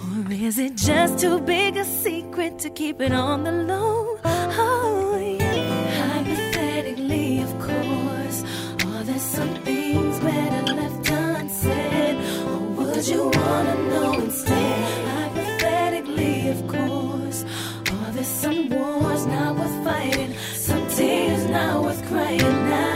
Or 0.00 0.32
is 0.32 0.60
it 0.60 0.76
just 0.76 1.18
too 1.18 1.40
big 1.40 1.76
a 1.76 1.84
secret 1.84 2.60
to 2.60 2.70
keep 2.70 3.00
it 3.00 3.10
on 3.10 3.42
the 3.42 3.50
low? 3.50 4.18
Oh, 4.24 4.97
wars 18.78 19.26
not 19.26 19.56
worth 19.56 19.84
fighting? 19.84 20.32
Some 20.68 20.86
tears 20.88 21.44
not 21.50 21.82
worth 21.82 22.02
crying? 22.08 22.58
Now, 22.70 22.94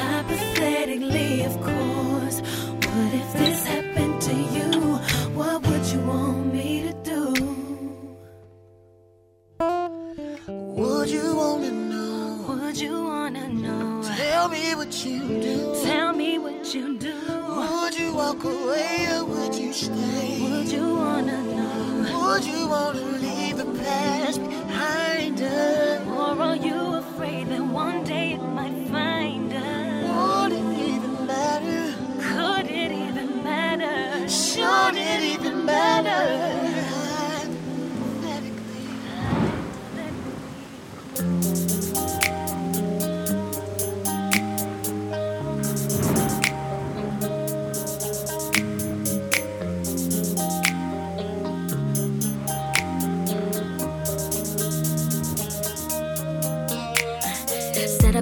hypothetically, 0.00 1.42
of 1.44 1.54
course, 1.68 2.38
what 2.86 3.10
if 3.22 3.32
this 3.40 3.66
happened 3.66 4.20
to 4.28 4.34
you? 4.56 4.70
What 5.38 5.56
would 5.66 5.84
you 5.92 6.00
want 6.12 6.52
me 6.54 6.68
to 6.88 6.92
do? 7.12 7.22
Would 10.80 11.08
you 11.10 11.26
wanna 11.36 11.70
know? 11.70 12.44
Would 12.48 12.78
you 12.80 13.04
wanna 13.04 13.48
know? 13.48 14.02
Tell 14.16 14.48
me 14.48 14.74
what 14.74 14.92
you 15.04 15.18
do. 15.46 15.56
Tell 15.84 16.12
me 16.12 16.38
what 16.38 16.74
you 16.74 16.98
do. 16.98 17.16
Would 17.80 17.94
you 18.00 18.14
walk 18.14 18.42
away 18.44 19.06
or 19.14 19.24
would 19.24 19.54
you 19.54 19.72
stay? 19.72 20.38
Would 20.42 20.68
you 20.76 20.86
wanna 21.02 21.38
know? 21.42 22.20
Would 22.20 22.44
you 22.44 22.68
wanna 22.68 23.00
leave 23.22 23.37
the 23.58 23.64
past 23.82 24.40
behind 24.40 25.42
us? 25.42 26.06
Or 26.06 26.40
are 26.40 26.54
you 26.54 26.94
afraid 26.94 27.48
that 27.48 27.60
one 27.60 28.04
day 28.04 28.34
it 28.34 28.42
might 28.58 28.78
find 28.88 29.52
us? 29.52 30.04
Would 30.16 30.52
it 30.52 30.78
even 30.78 31.26
matter? 31.26 31.94
Could 32.20 32.66
it 32.70 32.92
even 32.92 33.42
matter? 33.42 34.28
Should 34.28 34.94
it 34.94 35.22
even 35.34 35.64
matter? 35.64 36.77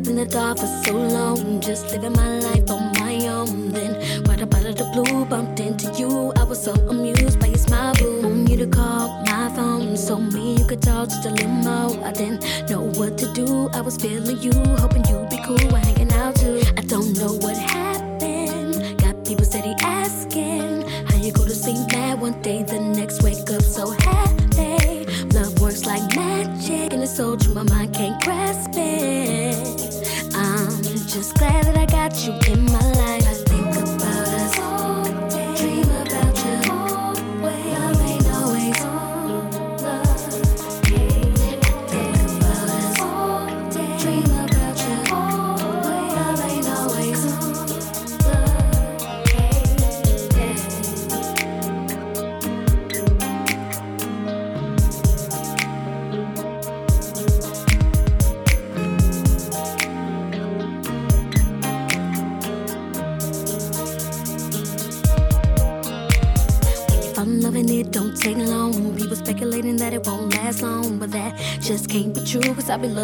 In 0.09 0.17
the 0.17 0.27
dark 0.27 0.59
for 0.59 0.67
so 0.85 0.93
long, 0.93 1.61
just 1.61 1.91
living 1.91 2.13
my 2.13 2.39
life 2.41 2.71
on 2.71 2.93
my 3.01 3.27
own. 3.27 3.71
Then, 3.71 3.93
right 4.25 4.41
up 4.41 4.55
out 4.55 4.67
of 4.67 4.77
the 4.77 4.85
blue, 4.93 5.25
bumped 5.25 5.61
into 5.61 5.93
you. 5.99 6.33
I 6.37 6.45
was 6.45 6.63
so 6.63 6.73
amused 6.73 7.41
by 7.41 7.49
your 7.49 7.59
smile, 7.59 7.95
boo. 7.95 8.23
Want 8.23 8.49
you 8.49 8.57
to 8.59 8.67
call 8.67 9.09
my 9.25 9.51
phone 9.55 9.97
so 9.97 10.19
me 10.19 10.59
you 10.59 10.67
could 10.67 10.83
talk 10.83 11.09
just 11.09 11.27
a 11.27 11.31
limo. 11.31 12.03
I 12.05 12.13
didn't 12.13 12.45
know 12.71 12.83
what 12.99 13.19
to 13.19 13.33
do. 13.33 13.69
I 13.73 13.81
was 13.81 13.97
feeling 13.97 14.39
you, 14.41 14.53
hoping 14.77 15.05
you'd 15.07 15.29
be 15.29 15.39
cool. 15.45 15.59
We're 15.73 15.79
hanging 15.79 16.13
out 16.13 16.37
too. 16.37 16.63
I 16.77 16.83
don't 16.83 17.17
know 17.19 17.33
what 17.33 17.57
happened. 17.57 18.99
Got 18.99 19.25
people 19.25 19.45
steady 19.45 19.75
asking 19.81 20.89
how 21.09 21.17
you 21.17 21.33
go 21.33 21.45
to 21.45 21.55
sleep 21.55 21.79
mad 21.93 22.21
one 22.21 22.41
day, 22.43 22.63
the 22.63 22.79
next 22.79 23.23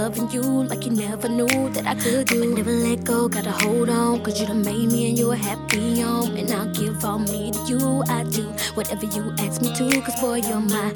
loving 0.02 0.28
you 0.32 0.42
like 0.64 0.84
you 0.84 0.90
never 0.90 1.28
knew 1.28 1.68
that 1.70 1.86
I 1.86 1.94
could 1.94 2.26
do. 2.26 2.40
But 2.40 2.56
never 2.56 2.72
let 2.72 3.04
go, 3.04 3.28
gotta 3.28 3.52
hold 3.52 3.88
on. 3.88 4.24
Cause 4.24 4.40
you 4.40 4.46
done 4.48 4.62
made 4.62 4.90
me 4.90 5.10
and 5.10 5.18
you're 5.18 5.36
happy 5.36 6.00
home. 6.00 6.34
And 6.34 6.50
I'll 6.50 6.72
give 6.72 7.04
all 7.04 7.20
me 7.20 7.52
to 7.52 7.60
you. 7.70 8.02
I 8.08 8.24
do 8.24 8.44
whatever 8.74 9.06
you 9.06 9.32
ask 9.38 9.62
me 9.62 9.72
to. 9.78 10.00
Cause 10.00 10.20
boy, 10.20 10.38
you're 10.48 10.66
my 10.76 10.90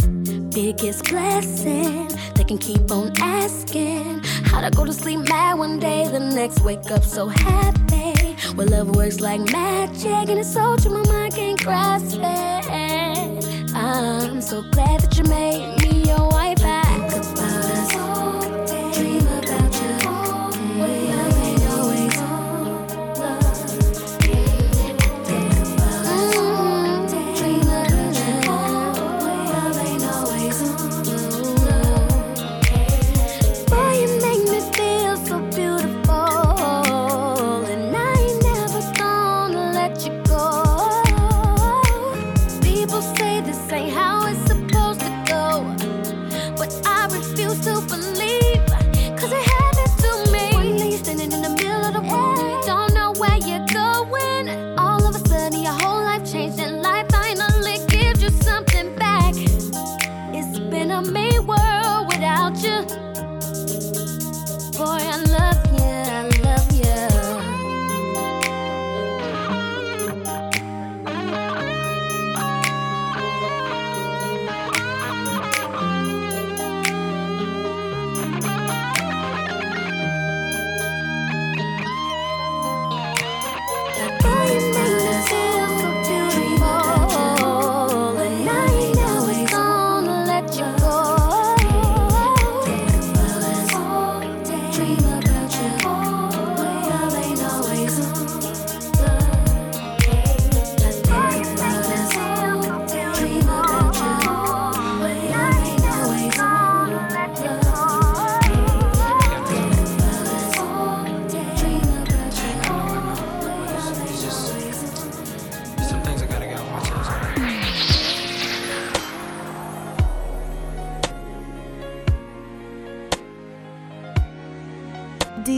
biggest 0.50 1.04
blessing. 1.04 2.08
They 2.34 2.42
can 2.42 2.58
keep 2.58 2.90
on 2.90 3.12
asking. 3.20 4.24
How'd 4.48 4.64
I 4.64 4.70
go 4.70 4.84
to 4.84 4.92
sleep 4.92 5.20
mad 5.28 5.54
one 5.56 5.78
day, 5.78 6.08
the 6.08 6.18
next 6.18 6.60
wake 6.62 6.90
up 6.90 7.04
so 7.04 7.28
happy? 7.28 8.36
Well, 8.56 8.66
love 8.66 8.96
works 8.96 9.20
like 9.20 9.40
magic, 9.52 10.28
and 10.30 10.38
it's 10.42 10.52
so 10.52 10.76
true, 10.76 10.92
my 10.92 11.04
mind 11.12 11.34
can't 11.34 11.60
grasp 11.62 12.18
it. 12.18 13.44
I'm 13.74 14.40
so 14.40 14.62
glad 14.72 15.00
that 15.00 15.16
you 15.16 15.24
made 15.24 15.75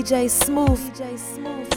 DJ 0.08 0.30
Smooth. 0.30 0.80
DJ 0.94 1.18
Smooth. 1.18 1.68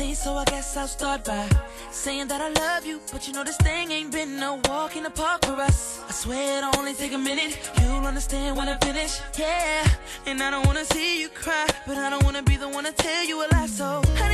I 0.00 0.14
so 0.14 0.34
I 0.34 0.44
guess 0.44 0.76
I'll 0.76 0.88
start 0.88 1.24
by 1.24 1.46
saying 1.90 2.28
that 2.28 2.40
I 2.40 2.48
love 2.48 2.86
you. 2.86 3.00
But 3.12 3.26
you 3.26 3.34
know 3.34 3.44
this 3.44 3.56
thing 3.58 3.90
ain't 3.90 4.10
been 4.10 4.40
no 4.40 4.60
walk 4.68 4.96
in 4.96 5.02
the 5.02 5.10
park 5.10 5.44
for 5.44 5.52
us. 5.52 6.00
I 6.08 6.12
swear 6.12 6.58
it'll 6.58 6.78
only 6.78 6.94
take 6.94 7.12
a 7.12 7.18
minute. 7.18 7.58
You'll 7.82 8.06
understand 8.06 8.56
when 8.56 8.68
I 8.68 8.78
finish. 8.78 9.20
Yeah, 9.38 9.86
and 10.26 10.42
I 10.42 10.50
don't 10.50 10.66
wanna 10.66 10.84
see 10.86 11.20
you 11.20 11.28
cry, 11.28 11.66
but 11.86 11.98
I 11.98 12.08
don't 12.08 12.24
wanna 12.24 12.42
be 12.42 12.56
the 12.56 12.68
one 12.68 12.84
to 12.84 12.92
tell 12.92 13.24
you 13.24 13.44
a 13.44 13.46
lie. 13.52 13.66
So 13.66 14.02
how 14.16 14.29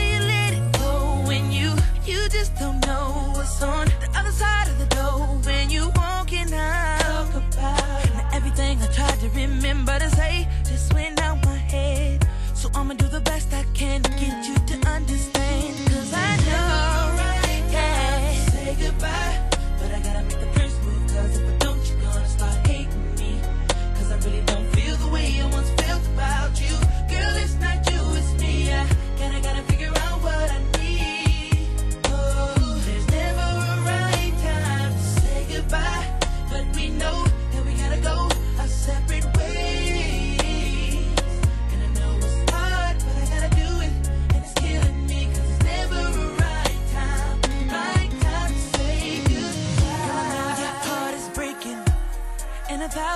you 2.09 2.29
just 2.29 2.55
don't 2.57 2.85
know 2.87 3.33
what's 3.35 3.63
on 3.63 3.87
the 3.87 4.09
other 4.17 4.31
side 4.31 4.69
of 4.69 4.79
the 4.79 4.87
door 4.95 5.27
when 5.45 5.71
you 5.71 5.91
walking 5.97 6.53
out? 6.53 7.01
Talk 7.01 7.31
about 7.35 8.15
now 8.15 8.29
everything 8.33 8.81
I 8.81 8.87
tried 8.87 9.19
to 9.21 9.29
remember 9.31 9.99
to 9.99 10.11
say 10.11 10.49
just 10.65 10.93
went 10.95 11.21
out 11.21 11.45
my 11.45 11.57
head. 11.57 12.27
So 12.55 12.71
I'ma 12.75 12.95
do 12.95 13.09
the 13.09 13.21
best 13.21 13.53
I 13.53 13.65
can 13.75 14.03
to 14.03 14.11
get 14.11 14.47
you 14.47 14.55
to 14.55 14.86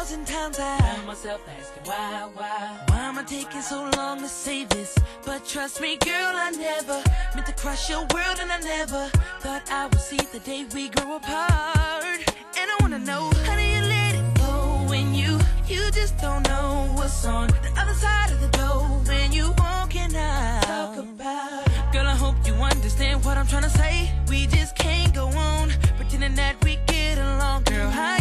thousand 0.01 0.27
times 0.27 0.59
I 0.59 0.79
find 0.79 1.07
myself 1.07 1.43
asking 1.59 1.83
why, 1.85 2.27
why, 2.35 2.85
why 2.89 3.01
am 3.01 3.19
I 3.19 3.23
taking 3.23 3.61
so 3.61 3.87
long 3.99 4.19
to 4.21 4.29
say 4.29 4.65
this? 4.65 4.99
But 5.27 5.45
trust 5.45 5.79
me, 5.83 5.99
girl, 5.99 6.33
I 6.47 6.51
never 6.53 7.03
meant 7.35 7.47
to 7.49 7.53
crush 7.53 7.91
your 7.91 8.07
world, 8.15 8.39
and 8.41 8.51
I 8.51 8.61
never 8.61 9.11
thought 9.41 9.71
I 9.71 9.89
would 9.89 10.01
see 10.01 10.17
the 10.33 10.39
day 10.39 10.65
we 10.75 10.89
grow 10.89 11.17
apart. 11.17 12.19
And 12.59 12.67
I 12.73 12.77
wanna 12.81 13.01
know 13.01 13.31
how 13.45 13.55
do 13.57 13.63
you 13.63 13.83
let 13.83 14.15
it 14.15 14.39
go 14.39 14.87
when 14.89 15.15
you 15.15 15.39
you 15.69 15.91
just 15.91 16.17
don't 16.17 16.49
know 16.49 16.91
what's 16.97 17.27
on 17.27 17.49
the 17.49 17.73
other 17.77 17.93
side 17.93 18.31
of 18.31 18.41
the 18.41 18.49
door 18.57 18.81
when 19.07 19.33
you 19.33 19.53
walking 19.59 20.17
out. 20.17 20.63
Talk 20.63 20.97
about, 20.97 21.93
girl, 21.93 22.07
I 22.07 22.17
hope 22.17 22.37
you 22.47 22.55
understand 22.55 23.23
what 23.23 23.37
I'm 23.37 23.47
trying 23.47 23.65
to 23.65 23.77
say. 23.83 24.11
We 24.31 24.47
just 24.47 24.77
can't 24.77 25.13
go 25.13 25.27
on 25.27 25.69
pretending 25.99 26.37
that 26.37 26.57
we 26.65 26.79
get 26.87 27.19
along, 27.19 27.65
girl. 27.65 27.91
How 27.91 28.20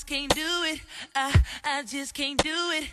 just 0.00 0.08
can't 0.08 0.34
do 0.34 0.62
it. 0.64 0.80
I, 1.14 1.40
I 1.62 1.82
just 1.82 2.14
can't 2.14 2.42
do 2.42 2.70
it. 2.72 2.88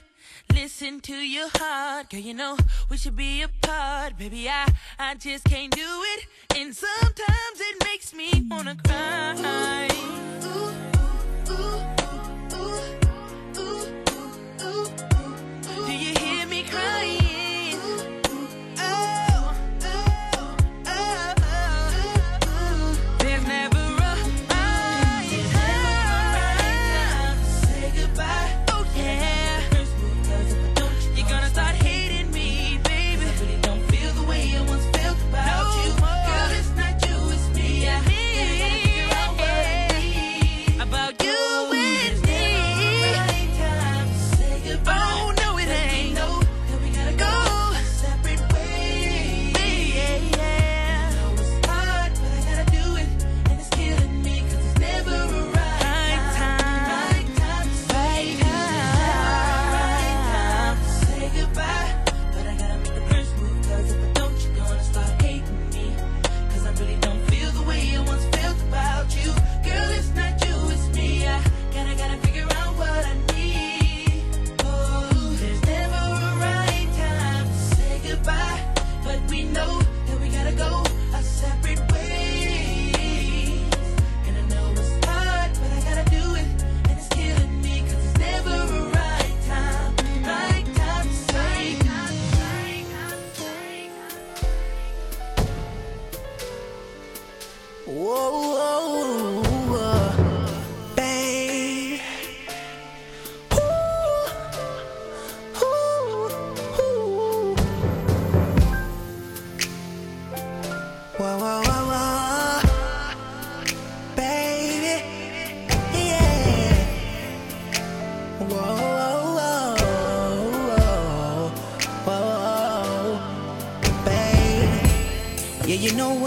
Listen 0.53 0.99
to 1.01 1.13
your 1.13 1.47
heart, 1.55 2.09
girl, 2.09 2.19
you 2.19 2.33
know 2.33 2.57
we 2.89 2.97
should 2.97 3.15
be 3.15 3.43
apart. 3.43 4.17
Baby, 4.17 4.49
I, 4.49 4.67
I 4.99 5.15
just 5.15 5.45
can't 5.45 5.73
do 5.73 5.81
it. 5.81 6.25
And 6.57 6.75
sometimes 6.75 7.59
it 7.59 7.83
makes 7.85 8.13
me 8.13 8.29
wanna 8.51 8.75
cry. 8.85 9.87
Ooh, 10.43 10.73
ooh, 11.49 11.85
ooh. 14.65 15.85
Do 15.85 15.91
you 15.93 16.13
hear 16.19 16.45
me 16.47 16.63
crying? 16.63 17.16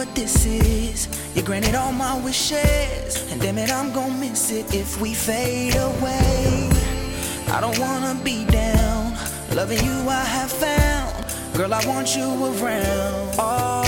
What 0.01 0.15
this 0.15 0.47
is. 0.47 1.09
You 1.37 1.43
granted 1.43 1.75
all 1.75 1.93
my 1.93 2.19
wishes, 2.25 3.31
and 3.31 3.39
damn 3.39 3.59
it, 3.59 3.71
I'm 3.71 3.93
gonna 3.93 4.15
miss 4.15 4.51
it 4.51 4.75
if 4.75 4.99
we 4.99 5.13
fade 5.13 5.77
away. 5.77 6.71
I 7.49 7.61
don't 7.61 7.79
wanna 7.79 8.15
be 8.25 8.47
down. 8.47 9.13
Loving 9.55 9.85
you, 9.85 9.99
I 10.09 10.25
have 10.25 10.51
found. 10.51 11.13
Girl, 11.55 11.75
I 11.75 11.85
want 11.87 12.17
you 12.17 12.29
around 12.47 13.39
always. 13.39 13.80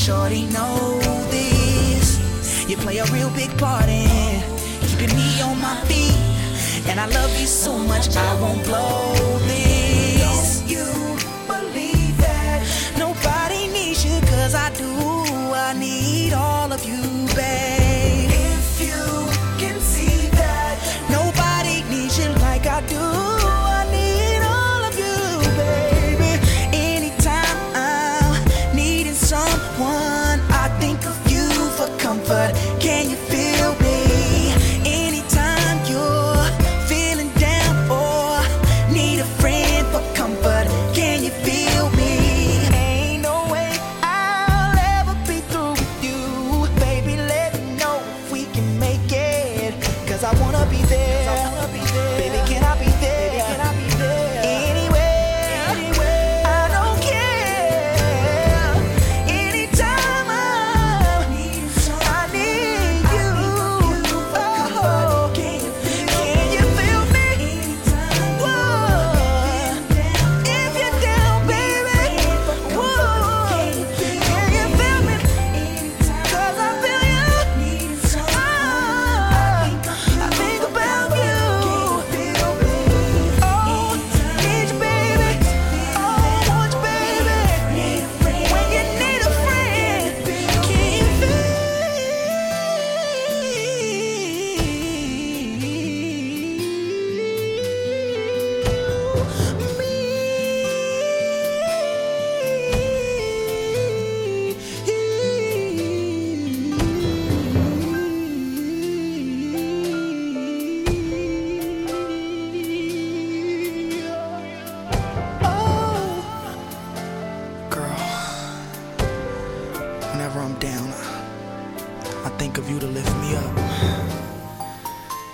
Shorty 0.00 0.46
know 0.46 0.98
this. 1.30 2.18
You 2.66 2.76
play 2.78 2.98
a 2.98 3.04
real 3.12 3.28
big 3.30 3.50
part 3.58 3.86
in 3.86 4.40
keeping 4.88 5.14
me 5.14 5.42
on 5.42 5.60
my 5.60 5.76
feet, 5.88 6.16
and 6.88 6.98
I 6.98 7.06
love 7.06 7.32
you 7.38 7.46
so 7.46 7.76
much 7.76 8.16
I 8.16 8.40
won't 8.40 8.64
blow 8.64 9.14
this. 9.46 10.60
Don't 10.60 10.70
you 10.74 10.86
believe 11.46 12.16
that 12.16 12.64
nobody 12.96 13.68
needs 13.68 14.02
you? 14.06 14.18
Cause 14.32 14.54
I 14.54 14.70
do. 14.72 14.88
I 15.70 15.74
need 15.74 16.32
all 16.32 16.72
of 16.72 16.84
you, 16.84 16.99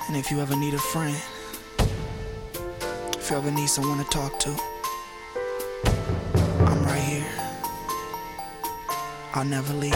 And 0.09 0.17
if 0.17 0.31
you 0.31 0.41
ever 0.41 0.55
need 0.55 0.73
a 0.73 0.79
friend, 0.79 1.17
if 3.19 3.29
you 3.29 3.37
ever 3.37 3.51
need 3.51 3.67
someone 3.67 3.99
to 3.99 4.05
talk 4.05 4.39
to, 4.39 4.51
I'm 6.61 6.85
right 6.85 7.03
here. 7.03 7.27
I'll 9.35 9.45
never 9.45 9.73
leave. 9.73 9.95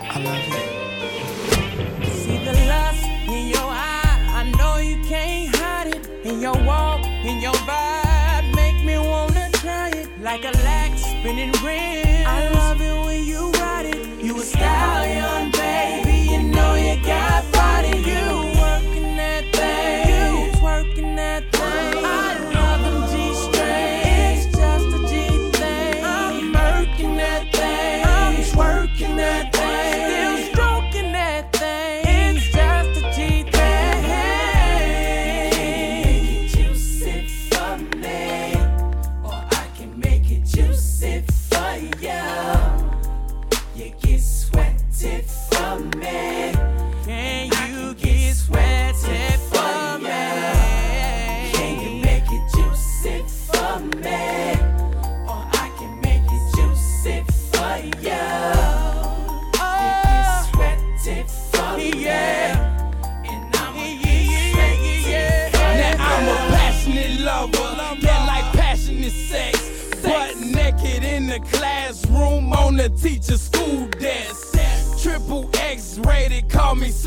I 0.00 0.20
love 0.24 0.44
you. 0.48 2.06
See 2.10 2.38
the 2.42 2.54
lust 2.66 3.04
in 3.28 3.48
your 3.48 3.68
eye. 3.68 4.18
I 4.40 4.50
know 4.56 4.78
you 4.78 5.04
can't 5.04 5.54
hide 5.54 5.88
it. 5.88 6.06
In 6.24 6.40
your 6.40 6.56
walk, 6.64 7.04
in 7.04 7.42
your 7.42 7.58
vibe, 7.68 8.54
make 8.54 8.82
me 8.86 8.96
wanna 8.96 9.50
try 9.52 9.90
it. 9.90 10.08
Like 10.22 10.44
a 10.44 10.52
lax 10.64 11.02
spinning 11.02 11.52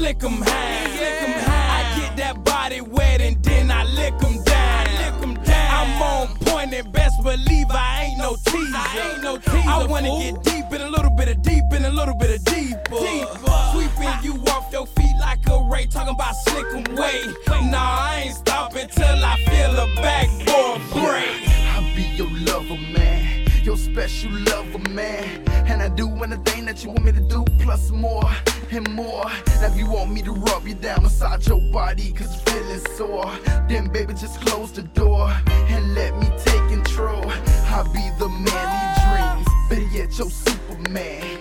slick 0.04 0.20
them 0.20 0.42
high. 0.42 1.80
I 1.80 2.00
get 2.00 2.18
that 2.18 2.44
body 2.44 2.82
wet 2.82 3.22
and 3.22 3.42
then 3.42 3.72
I 3.72 3.86
lick 3.86 4.18
them 4.20 4.44
down. 4.44 4.84
Down. 5.46 5.70
I'm 5.72 6.02
on 6.02 6.28
point 6.40 6.74
and 6.74 6.92
best 6.92 7.16
believe 7.24 7.68
I 7.70 8.10
ain't 8.10 8.18
no 8.18 8.36
teaser. 8.46 8.76
I 8.76 9.12
ain't 9.14 9.24
no 9.24 9.38
teaser. 9.38 9.70
I 9.70 9.86
wanna 9.88 10.08
fool. 10.08 10.20
get 10.20 10.44
deep 10.44 10.66
in 10.74 10.82
a 10.82 10.90
little 10.90 11.12
bit 11.12 11.30
of 11.30 11.42
deep 11.42 11.64
in 11.72 11.86
a 11.86 11.90
little 11.90 12.16
bit 12.16 12.32
of 12.36 12.44
deeper. 12.44 13.00
deeper. 13.00 13.60
Sweeping 13.72 14.16
you 14.24 14.34
off 14.52 14.72
your 14.74 14.88
feet 14.88 15.16
like 15.22 15.40
a 15.48 15.58
ray. 15.72 15.86
Talking 15.86 16.16
about 16.16 16.36
slick 16.48 16.68
em 16.74 16.96
way. 16.96 17.24
Nah, 17.48 18.10
I 18.12 18.24
ain't 18.26 18.36
stopping 18.36 18.90
till 18.90 19.24
I 19.24 19.38
feel 19.48 19.72
a 19.86 19.88
backboard 20.02 20.82
break. 20.92 21.48
I'll 21.72 21.96
be 21.96 22.04
your 22.18 22.30
lover, 22.48 22.76
man 22.92 23.14
your 23.64 23.78
special 23.78 24.30
lover, 24.32 24.90
man. 24.90 25.42
And 25.70 25.82
I 25.82 25.88
do 25.88 26.10
anything 26.22 26.66
that 26.66 26.84
you 26.84 26.90
want 26.90 27.06
me 27.06 27.14
to 27.14 27.22
do, 27.22 27.46
plus 27.60 27.92
more 27.92 28.30
and 28.76 28.90
more. 28.94 29.26
Now 29.62 29.74
you 29.76 29.90
want 29.90 30.12
me 30.12 30.22
to 30.24 30.32
rub 30.32 30.68
you 30.68 30.74
down 30.74 31.04
inside 31.04 31.46
your 31.46 31.60
body, 31.72 32.12
cause 32.12 32.34
you're 32.34 32.56
feeling 32.56 32.86
sore. 32.96 33.32
Then 33.68 33.88
baby, 33.88 34.14
just 34.14 34.42
close 34.42 34.72
the 34.72 34.84
door 34.84 35.30
and 35.48 35.94
let 35.94 36.18
me 36.18 36.28
take 36.38 36.68
control. 36.70 37.24
I'll 37.68 37.86
be 37.94 38.10
the 38.20 38.30
man 38.30 38.66
you 38.80 39.44
dreams, 39.44 39.48
better 39.70 39.98
yet, 39.98 40.18
your 40.18 40.30
Superman. 40.30 41.33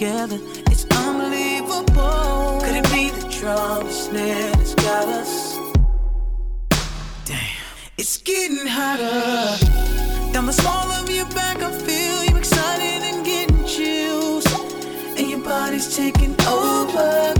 together. 0.00 0.40
It's 0.70 0.86
unbelievable. 0.96 2.58
Could 2.62 2.74
it 2.74 2.90
be 2.90 3.10
the 3.10 3.28
drama 3.28 3.92
snare 3.92 4.50
that's 4.52 4.74
got 4.76 5.06
us? 5.08 5.58
Damn, 7.26 7.38
it's 7.98 8.16
getting 8.16 8.66
hotter. 8.66 9.62
Down 10.32 10.46
the 10.46 10.54
small 10.54 10.90
of 10.92 11.10
your 11.10 11.26
back, 11.26 11.58
I 11.62 11.70
feel 11.70 12.24
you 12.24 12.34
excited 12.38 13.02
and 13.10 13.26
getting 13.26 13.62
chills, 13.66 14.46
and 15.18 15.28
your 15.28 15.40
body's 15.40 15.94
taking 15.94 16.34
over. 16.48 17.39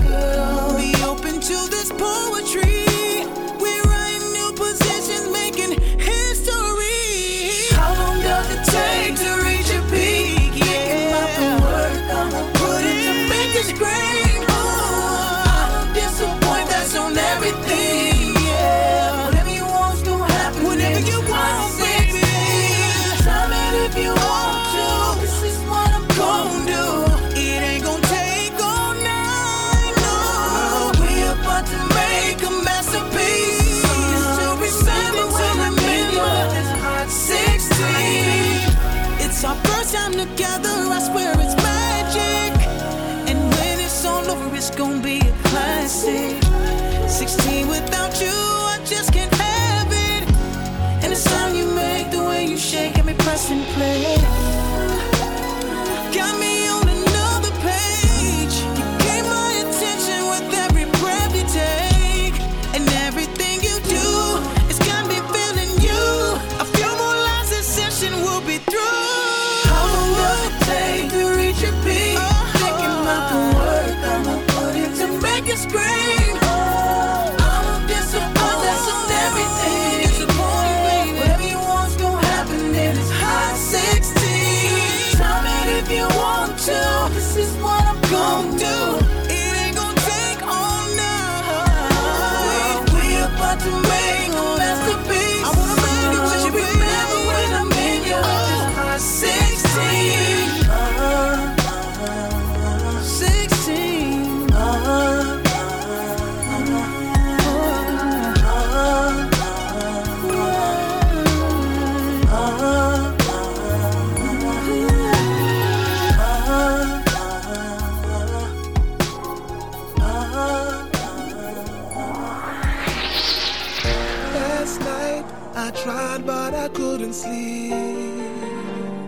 night. 125.01 125.25
I 125.55 125.71
tried 125.83 126.25
but 126.25 126.53
I 126.53 126.67
couldn't 126.69 127.13
sleep. 127.13 127.73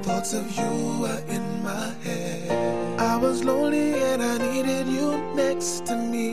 Thoughts 0.03 0.33
of 0.33 0.45
you 0.59 1.05
are 1.11 1.23
in 1.37 1.45
my 1.63 1.87
head. 2.05 2.99
I 2.99 3.15
was 3.17 3.43
lonely 3.43 3.89
and 4.09 4.21
I 4.21 4.35
needed 4.47 4.87
you 4.87 5.09
next 5.43 5.85
to 5.87 5.95
me. 5.95 6.29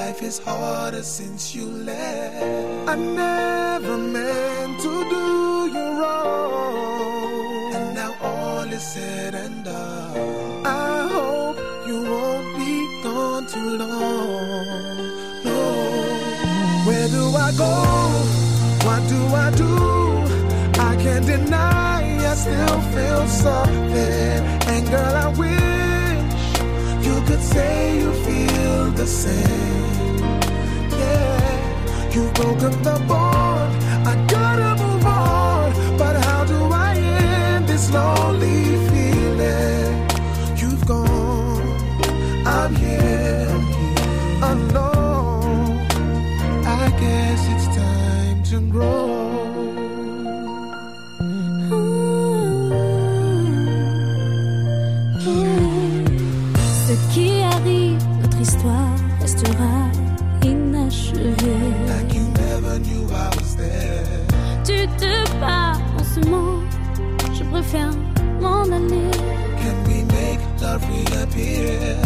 Life 0.00 0.22
is 0.22 0.38
harder 0.38 1.02
since 1.02 1.54
you 1.54 1.66
left. 1.90 2.88
I 2.92 2.94
never 2.96 3.96
meant 4.16 4.74
to 4.86 4.92
do 5.14 5.24
you 5.74 5.86
wrong. 6.00 7.74
And 7.76 7.88
now 8.00 8.12
all 8.20 8.68
is 8.78 8.86
said 8.94 9.34
and 9.34 9.64
done. 9.64 10.66
I 10.66 11.06
hope 11.14 11.58
you 11.88 11.98
won't 12.12 12.48
be 12.58 12.72
gone 13.04 13.46
too 13.54 13.70
long. 13.82 14.58
Where 16.88 17.08
do 17.08 17.22
I 17.46 17.52
go? 17.52 17.87
still 22.38 22.80
feel 22.94 23.26
something. 23.26 24.38
And 24.72 24.82
girl, 24.88 25.14
I 25.24 25.28
wish 25.42 26.34
you 27.06 27.16
could 27.28 27.42
say 27.54 27.98
you 28.00 28.10
feel 28.26 28.90
the 29.00 29.06
same. 29.06 30.18
Yeah, 31.02 32.10
you 32.14 32.22
broke 32.36 32.60
broken 32.60 32.82
the 32.88 32.96
bond. 33.08 33.72
I 34.10 34.14
gotta 34.34 34.70
move 34.82 35.04
on, 35.04 35.98
but 35.98 36.14
how 36.26 36.44
do 36.44 36.58
I 36.88 36.92
end 36.96 37.66
this 37.66 37.90
lonely 37.92 38.60
feeling? 38.88 39.92
You've 40.60 40.84
gone, 40.86 41.68
I'm 42.56 42.74
here 42.76 43.48
alone. 44.52 45.70
I 46.80 46.86
guess 47.02 47.40
it's 47.54 47.66
time 47.76 48.42
to 48.50 48.60
grow. 48.72 49.17
restera 59.38 59.90
inachevé. 60.42 61.56
Like 61.86 62.14
you 62.14 62.26
never 62.34 62.78
knew 62.78 63.06
I 63.10 63.28
was 63.36 63.56
there. 63.56 64.04
Tu 64.64 64.86
te 64.98 65.30
pars 65.40 65.80
en 65.98 66.04
ce 66.04 66.20
moment, 66.28 66.62
je 67.32 67.44
préfère 67.44 67.92
m'en 68.40 68.62
aller. 68.62 69.10
Can 69.60 69.76
we 69.86 70.04
make 70.04 70.40
love 70.60 70.82
reappear? 70.88 71.96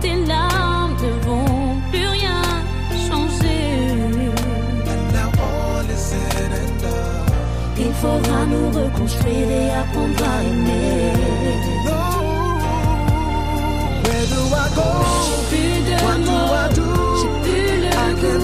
Tes 0.00 0.16
larmes 0.26 0.96
ne 1.02 1.10
vont 1.26 1.80
plus 1.90 2.08
rien 2.08 2.42
changer. 3.08 3.92
And 4.86 5.12
now 5.12 5.30
all 5.42 5.90
is 5.90 5.98
said 5.98 6.52
and 6.52 6.82
done. 6.82 7.26
Il 7.78 7.92
faudra 7.92 8.44
nous 8.46 8.70
reconstruire 8.70 9.50
et 9.50 9.70
apprendre 9.70 10.24
à 10.24 10.42
aimer. 10.42 11.12
No, 11.86 12.00
where 14.02 14.26
do 14.26 14.40
I 14.54 14.68
go? 14.74 15.37
amour. 16.26 17.16
J'ai 17.20 17.32
pu 17.44 17.58
le 17.82 17.90
goût 18.20 18.42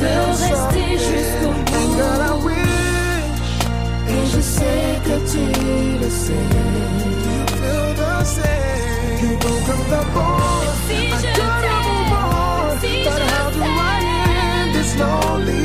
de 0.00 0.12
rester 0.44 0.88
jusqu'au 1.08 1.50
bout. 1.50 1.86
Et 4.08 4.26
je 4.32 4.40
I 4.40 4.72
wish. 7.64 7.76
You. 9.22 9.32
I 10.96 11.22
don't 11.22 11.62
know 11.62 11.92
more. 12.12 12.70
But 13.04 13.22
how 13.32 13.46
do 13.50 13.62
I 13.62 13.98
end 14.04 14.74
this 14.74 14.92
lonely? 14.98 15.55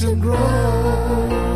to 0.00 0.16
grow. 0.16 1.49